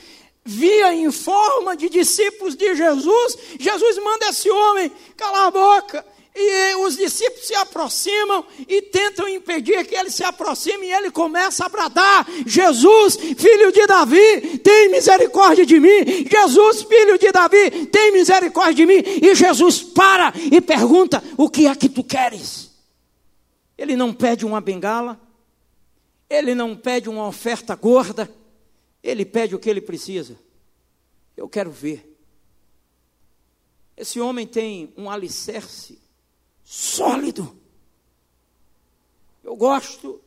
[0.44, 6.06] via em forma de discípulos de Jesus, Jesus manda esse homem calar a boca.
[6.34, 11.66] E os discípulos se aproximam e tentam impedir que ele se aproxime, e ele começa
[11.66, 16.26] a bradar: Jesus, filho de Davi, tem misericórdia de mim.
[16.32, 19.04] Jesus, filho de Davi, tem misericórdia de mim.
[19.22, 22.72] E Jesus para e pergunta: O que é que tu queres?
[23.78, 25.20] Ele não pede uma bengala,
[26.30, 28.32] ele não pede uma oferta gorda,
[29.04, 30.38] ele pede o que ele precisa.
[31.36, 32.08] Eu quero ver.
[33.98, 36.00] Esse homem tem um alicerce
[36.64, 37.58] sólido.
[39.44, 40.22] Eu gosto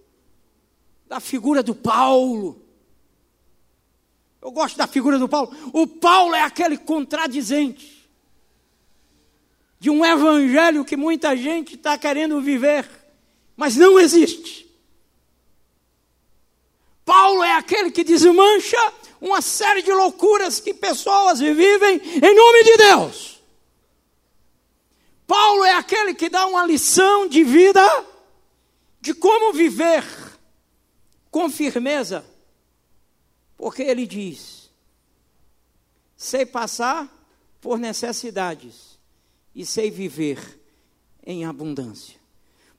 [1.07, 2.63] da figura do Paulo.
[4.41, 5.51] Eu gosto da figura do Paulo.
[5.73, 7.95] O Paulo é aquele contradizente
[9.79, 12.89] de um evangelho que muita gente está querendo viver,
[13.57, 14.64] mas não existe.
[17.05, 18.79] Paulo é aquele que desmancha
[19.21, 23.43] uma série de loucuras que pessoas vivem em nome de Deus.
[25.27, 27.83] Paulo é aquele que dá uma lição de vida
[29.01, 30.05] de como viver
[31.31, 32.25] com firmeza,
[33.57, 34.71] porque ele diz:
[36.17, 37.09] sei passar
[37.61, 38.99] por necessidades
[39.55, 40.61] e sei viver
[41.25, 42.21] em abundância.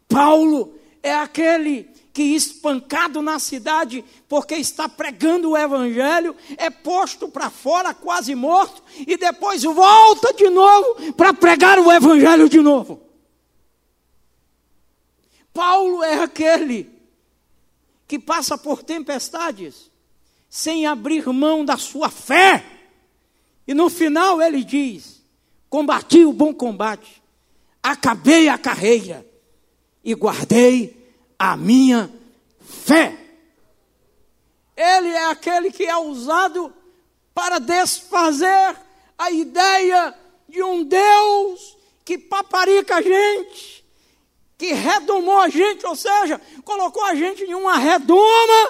[0.08, 7.50] Paulo é aquele que espancado na cidade porque está pregando o evangelho, é posto para
[7.50, 13.02] fora quase morto e depois volta de novo para pregar o evangelho de novo.
[15.54, 16.90] Paulo é aquele
[18.08, 19.92] que passa por tempestades
[20.50, 22.64] sem abrir mão da sua fé.
[23.68, 25.22] E no final ele diz:
[25.70, 27.22] Combati o bom combate,
[27.84, 29.30] acabei a carreira
[30.02, 31.05] e guardei
[31.38, 32.12] a minha
[32.62, 33.18] fé.
[34.76, 36.74] Ele é aquele que é usado
[37.34, 38.76] para desfazer
[39.18, 40.14] a ideia
[40.48, 43.86] de um Deus que paparica a gente,
[44.58, 48.70] que redomou a gente, ou seja, colocou a gente em uma redoma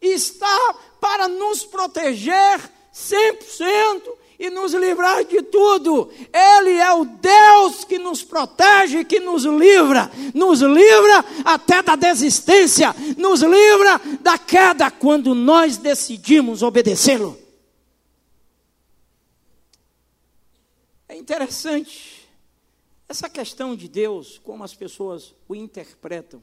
[0.00, 2.60] e está para nos proteger
[2.94, 4.02] 100%
[4.38, 6.10] e nos livrar de tudo.
[6.32, 12.94] Ele é o Deus que nos protege, que nos livra, nos livra até da desistência,
[13.16, 17.38] nos livra da queda quando nós decidimos obedecê-lo.
[21.08, 22.28] É interessante
[23.08, 26.42] essa questão de Deus, como as pessoas o interpretam.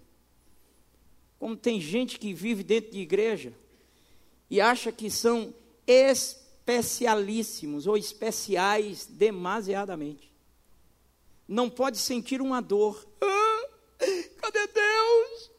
[1.38, 3.54] Como tem gente que vive dentro de igreja
[4.50, 5.54] e acha que são
[5.86, 10.32] espirituais especialíssimos ou especiais demasiadamente.
[11.47, 13.05] Não pode sentir uma dor.
[13.22, 13.68] Ah,
[14.38, 15.51] cadê Deus?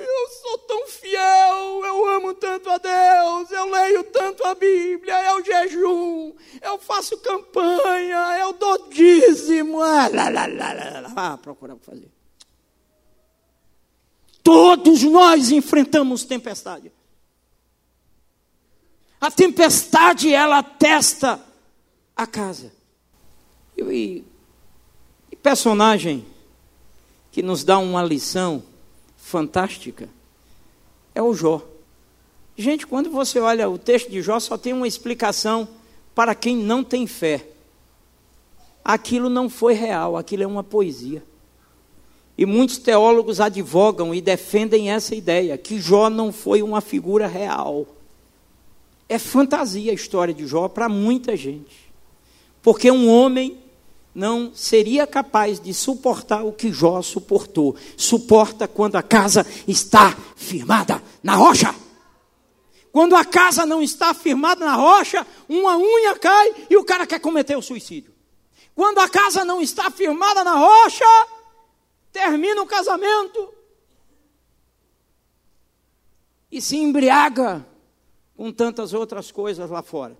[0.00, 5.44] Eu sou tão fiel, eu amo tanto a Deus, eu leio tanto a Bíblia, eu
[5.44, 9.80] jejum, eu faço campanha, eu dou dízimo.
[9.80, 12.10] Ah, lá, lá, lá, Ah, procurar fazer.
[14.42, 16.92] Todos nós enfrentamos tempestade.
[19.20, 21.38] A tempestade, ela testa
[22.16, 22.72] a casa.
[23.76, 24.24] E,
[25.30, 26.24] e personagem
[27.30, 28.62] que nos dá uma lição
[29.16, 30.08] fantástica
[31.14, 31.62] é o Jó.
[32.56, 35.68] Gente, quando você olha o texto de Jó, só tem uma explicação
[36.14, 37.46] para quem não tem fé.
[38.82, 41.22] Aquilo não foi real, aquilo é uma poesia.
[42.36, 47.86] E muitos teólogos advogam e defendem essa ideia, que Jó não foi uma figura real.
[49.10, 51.92] É fantasia a história de Jó para muita gente.
[52.62, 53.60] Porque um homem
[54.14, 57.74] não seria capaz de suportar o que Jó suportou.
[57.96, 61.74] Suporta quando a casa está firmada na rocha.
[62.92, 67.18] Quando a casa não está firmada na rocha, uma unha cai e o cara quer
[67.18, 68.14] cometer o suicídio.
[68.76, 71.04] Quando a casa não está firmada na rocha,
[72.12, 73.52] termina o casamento
[76.48, 77.66] e se embriaga
[78.40, 80.16] com tantas outras coisas lá fora.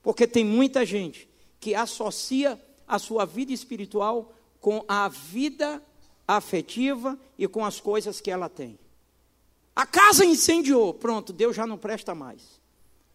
[0.00, 2.56] Porque tem muita gente que associa
[2.86, 5.82] a sua vida espiritual com a vida
[6.26, 8.78] afetiva e com as coisas que ela tem.
[9.74, 12.60] A casa incendiou, pronto, Deus já não presta mais.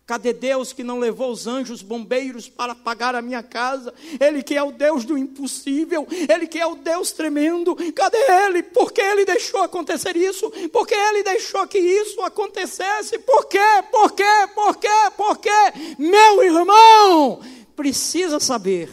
[0.10, 3.93] Cadê Deus que não levou os anjos bombeiros para apagar a minha casa?
[4.20, 7.76] Ele que é o Deus do impossível, ele que é o Deus tremendo.
[7.93, 8.64] Cadê ele?
[8.64, 10.49] Por que ele deixou acontecer isso?
[10.70, 13.20] Por que ele deixou que isso acontecesse?
[13.20, 13.60] Por quê?
[13.91, 14.24] Por quê?
[14.55, 14.88] Por quê?
[15.16, 15.95] Por quê?
[15.99, 17.39] Meu irmão,
[17.76, 18.89] precisa saber.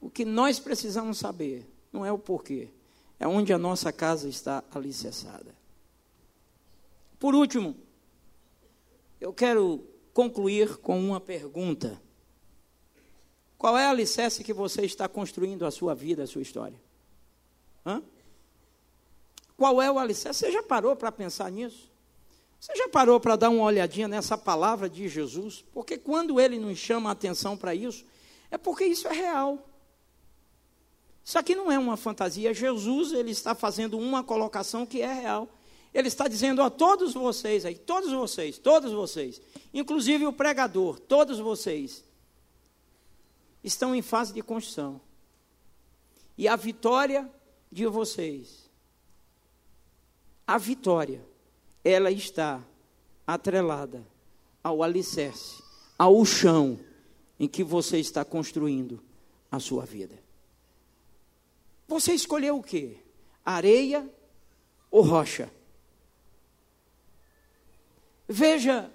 [0.00, 2.70] O que nós precisamos saber não é o porquê,
[3.20, 5.54] é onde a nossa casa está alicerçada.
[7.18, 7.76] Por último,
[9.22, 12.02] eu quero concluir com uma pergunta.
[13.56, 16.78] Qual é a alicerce que você está construindo a sua vida, a sua história?
[17.86, 18.02] Hã?
[19.56, 20.40] Qual é o alicerce?
[20.40, 21.88] Você já parou para pensar nisso?
[22.58, 25.64] Você já parou para dar uma olhadinha nessa palavra de Jesus?
[25.72, 28.04] Porque quando ele nos chama a atenção para isso,
[28.50, 29.68] é porque isso é real.
[31.24, 32.52] Isso aqui não é uma fantasia.
[32.52, 35.48] Jesus, ele está fazendo uma colocação que é real.
[35.92, 39.40] Ele está dizendo a todos vocês aí, todos vocês, todos vocês,
[39.74, 42.02] inclusive o pregador, todos vocês,
[43.62, 45.00] estão em fase de construção.
[46.36, 47.30] E a vitória
[47.70, 48.70] de vocês,
[50.46, 51.24] a vitória,
[51.84, 52.62] ela está
[53.26, 54.06] atrelada
[54.64, 55.62] ao alicerce,
[55.98, 56.78] ao chão
[57.38, 59.02] em que você está construindo
[59.50, 60.18] a sua vida.
[61.86, 62.96] Você escolheu o quê?
[63.44, 64.08] Areia
[64.90, 65.52] ou rocha?
[68.32, 68.90] Veja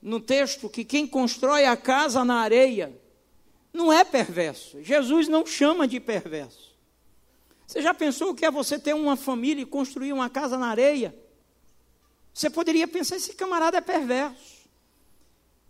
[0.00, 2.96] no texto que quem constrói a casa na areia
[3.72, 4.80] não é perverso.
[4.84, 6.70] Jesus não chama de perverso.
[7.66, 10.68] Você já pensou o que é você ter uma família e construir uma casa na
[10.68, 11.12] areia?
[12.32, 14.68] Você poderia pensar: esse camarada é perverso,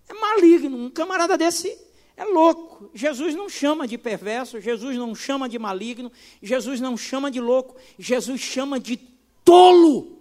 [0.06, 0.76] é maligno.
[0.76, 1.78] Um camarada desse
[2.14, 2.90] é louco.
[2.92, 7.74] Jesus não chama de perverso, Jesus não chama de maligno, Jesus não chama de louco,
[7.98, 8.98] Jesus chama de
[9.42, 10.19] tolo.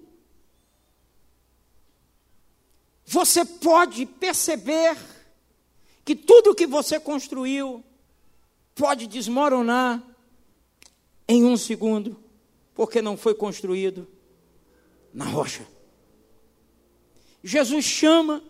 [3.11, 4.95] Você pode perceber
[6.05, 7.83] que tudo que você construiu
[8.75, 10.03] pode desmoronar
[11.27, 12.23] em um segundo,
[12.75, 14.07] porque não foi construído
[15.11, 15.65] na rocha.
[17.43, 18.43] Jesus chama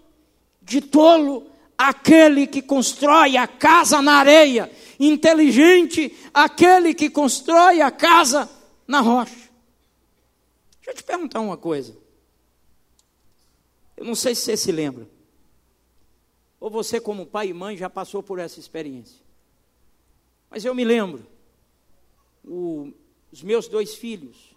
[0.61, 8.49] de tolo aquele que constrói a casa na areia, inteligente aquele que constrói a casa
[8.85, 9.49] na rocha.
[10.81, 12.08] Deixa eu te perguntar uma coisa.
[13.99, 15.07] Eu não sei se você se lembra.
[16.59, 19.21] Ou você, como pai e mãe, já passou por essa experiência.
[20.49, 21.23] Mas eu me lembro.
[22.43, 22.91] O,
[23.31, 24.55] os meus dois filhos.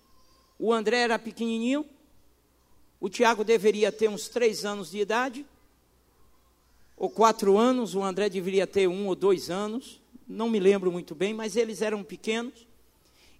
[0.59, 1.84] O André era pequenininho
[3.03, 5.45] o Tiago deveria ter uns três anos de idade,
[6.97, 11.12] ou quatro anos, o André deveria ter um ou dois anos, não me lembro muito
[11.12, 12.64] bem, mas eles eram pequenos.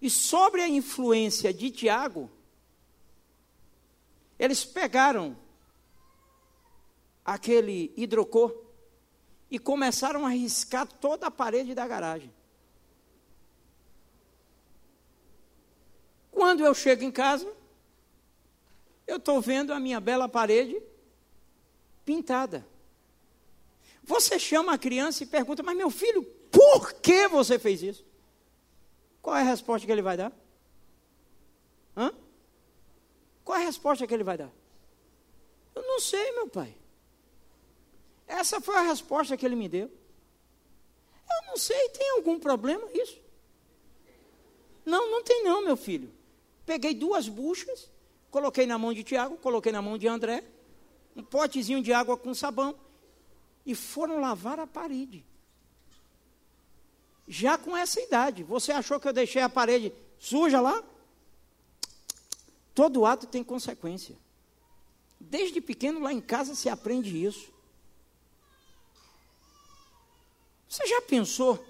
[0.01, 2.29] E sobre a influência de Tiago,
[4.37, 5.33] eles pegaram
[7.25, 8.55] aquele hidrocor
[9.49, 12.33] e começaram a riscar toda a parede da garagem.
[16.31, 17.51] Quando eu chego em casa,
[19.05, 20.81] eu estou vendo a minha bela parede
[22.03, 22.65] pintada.
[24.03, 28.05] Você chama a criança e pergunta, mas meu filho, por que você fez isso?
[29.21, 30.33] Qual é a resposta que ele vai dar?
[31.95, 32.11] Hã?
[33.45, 34.51] Qual é a resposta que ele vai dar?
[35.75, 36.75] Eu não sei, meu pai.
[38.27, 39.91] Essa foi a resposta que ele me deu.
[41.29, 43.19] Eu não sei, tem algum problema isso?
[44.85, 46.11] Não, não tem não, meu filho.
[46.65, 47.89] Peguei duas buchas,
[48.33, 50.43] Coloquei na mão de Tiago, coloquei na mão de André,
[51.15, 52.73] um potezinho de água com sabão,
[53.63, 55.23] e foram lavar a parede.
[57.27, 60.83] Já com essa idade, você achou que eu deixei a parede suja lá?
[62.73, 64.17] Todo ato tem consequência.
[65.19, 67.52] Desde pequeno lá em casa se aprende isso.
[70.73, 71.63] Você já pensou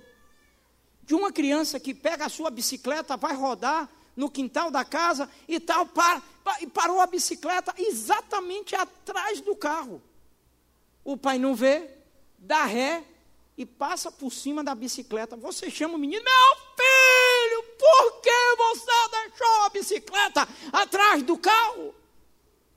[1.02, 5.60] de uma criança que pega a sua bicicleta, vai rodar no quintal da casa e
[5.60, 6.22] tal, para,
[6.62, 10.02] e parou a bicicleta exatamente atrás do carro.
[11.04, 11.90] O pai não vê,
[12.38, 13.04] dá ré
[13.58, 15.36] e passa por cima da bicicleta.
[15.36, 21.94] Você chama o menino, meu filho, por que você deixou a bicicleta atrás do carro?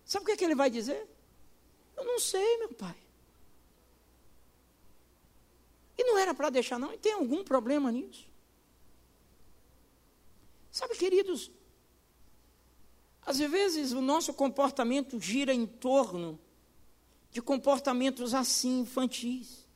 [0.04, 1.08] Sabe o que, é que ele vai dizer?
[1.96, 3.05] Eu não sei, meu pai.
[5.98, 6.92] E não era para deixar, não.
[6.92, 8.26] E tem algum problema nisso?
[10.70, 11.50] Sabe, queridos,
[13.24, 16.38] às vezes o nosso comportamento gira em torno
[17.30, 19.66] de comportamentos assim, infantis.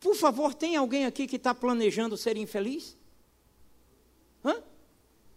[0.00, 2.96] Por favor, tem alguém aqui que está planejando ser infeliz?
[4.44, 4.62] Hã?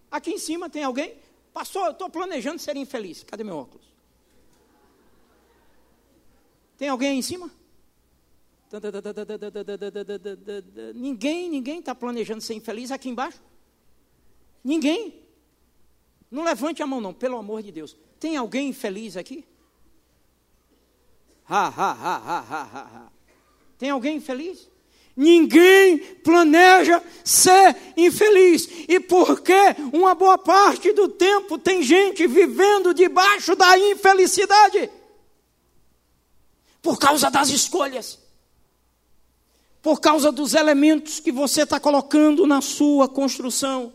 [0.10, 1.18] Aqui em cima tem alguém?
[1.54, 3.24] Pastor, eu estou planejando ser infeliz.
[3.24, 3.86] Cadê meu óculos?
[6.78, 7.52] Tem alguém aí em cima?
[10.96, 13.42] Ninguém, ninguém está planejando ser infeliz aqui embaixo?
[14.64, 15.22] Ninguém.
[16.30, 17.98] Não levante a mão, não, pelo amor de Deus.
[18.20, 19.44] Tem alguém infeliz aqui?
[21.50, 23.12] Ha, ha, ha, ha, ha, ha, ha.
[23.78, 24.70] Tem alguém infeliz?
[25.16, 28.70] Ninguém planeja ser infeliz.
[28.88, 29.54] E porque
[29.92, 34.90] uma boa parte do tempo tem gente vivendo debaixo da infelicidade?
[36.82, 38.22] Por causa das escolhas.
[39.82, 43.94] Por causa dos elementos que você está colocando na sua construção.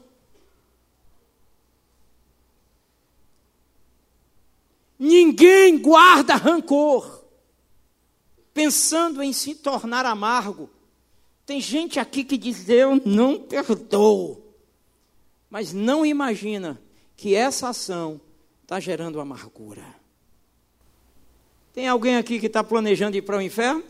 [4.99, 7.24] Ninguém guarda rancor,
[8.55, 10.70] pensando em se tornar amargo.
[11.45, 14.43] Tem gente aqui que diz: Eu não perdoo,
[15.51, 16.80] mas não imagina
[17.16, 18.20] que essa ação
[18.62, 19.84] está gerando amargura.
[21.72, 23.84] Tem alguém aqui que está planejando ir para o inferno?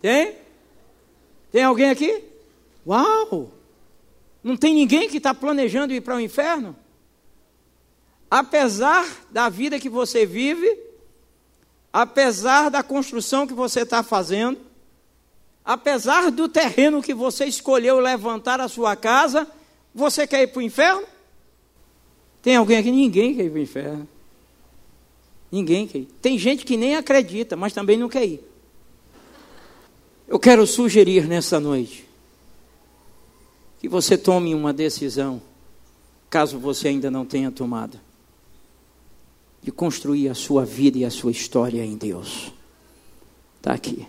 [0.00, 0.34] Tem?
[1.50, 2.24] Tem alguém aqui?
[2.86, 3.52] Uau!
[4.42, 6.76] Não tem ninguém que está planejando ir para o inferno?
[8.30, 10.78] apesar da vida que você vive,
[11.92, 14.58] apesar da construção que você está fazendo,
[15.64, 19.48] apesar do terreno que você escolheu levantar a sua casa,
[19.92, 21.02] você quer ir para o inferno?
[22.40, 22.92] Tem alguém aqui?
[22.92, 24.08] Ninguém quer ir para o inferno.
[25.50, 26.08] Ninguém quer ir.
[26.22, 28.49] Tem gente que nem acredita, mas também não quer ir.
[30.30, 32.06] Eu quero sugerir nessa noite
[33.80, 35.42] que você tome uma decisão,
[36.30, 37.98] caso você ainda não tenha tomado,
[39.60, 42.52] de construir a sua vida e a sua história em Deus.
[43.56, 44.06] Está aqui.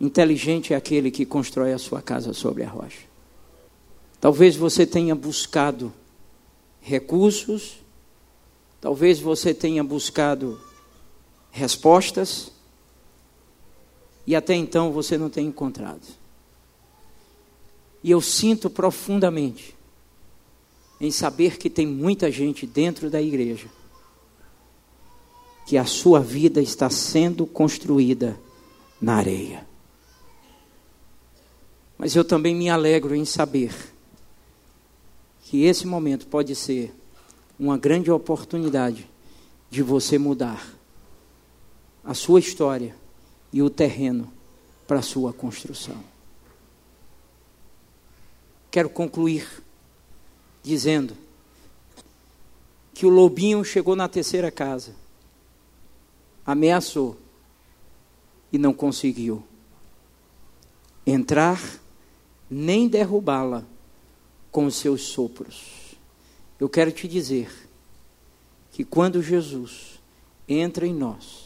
[0.00, 3.06] Inteligente é aquele que constrói a sua casa sobre a rocha.
[4.20, 5.92] Talvez você tenha buscado
[6.80, 7.76] recursos,
[8.80, 10.60] talvez você tenha buscado
[11.52, 12.50] respostas,
[14.26, 16.06] e até então você não tem encontrado.
[18.02, 19.76] E eu sinto profundamente
[21.00, 23.68] em saber que tem muita gente dentro da igreja
[25.66, 28.38] que a sua vida está sendo construída
[29.00, 29.66] na areia.
[31.96, 33.72] Mas eu também me alegro em saber
[35.42, 36.92] que esse momento pode ser
[37.58, 39.08] uma grande oportunidade
[39.70, 40.66] de você mudar
[42.04, 43.01] a sua história
[43.52, 44.32] e o terreno
[44.86, 46.02] para sua construção.
[48.70, 49.62] Quero concluir
[50.62, 51.16] dizendo
[52.94, 54.94] que o lobinho chegou na terceira casa,
[56.46, 57.18] ameaçou
[58.52, 59.42] e não conseguiu
[61.06, 61.60] entrar
[62.48, 63.64] nem derrubá-la
[64.50, 65.96] com os seus sopros.
[66.60, 67.50] Eu quero te dizer
[68.70, 70.00] que quando Jesus
[70.46, 71.41] entra em nós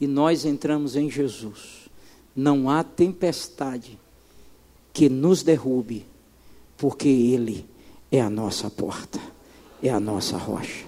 [0.00, 1.88] e nós entramos em Jesus,
[2.34, 3.98] não há tempestade
[4.92, 6.06] que nos derrube,
[6.76, 7.66] porque Ele
[8.10, 9.20] é a nossa porta,
[9.82, 10.87] é a nossa rocha.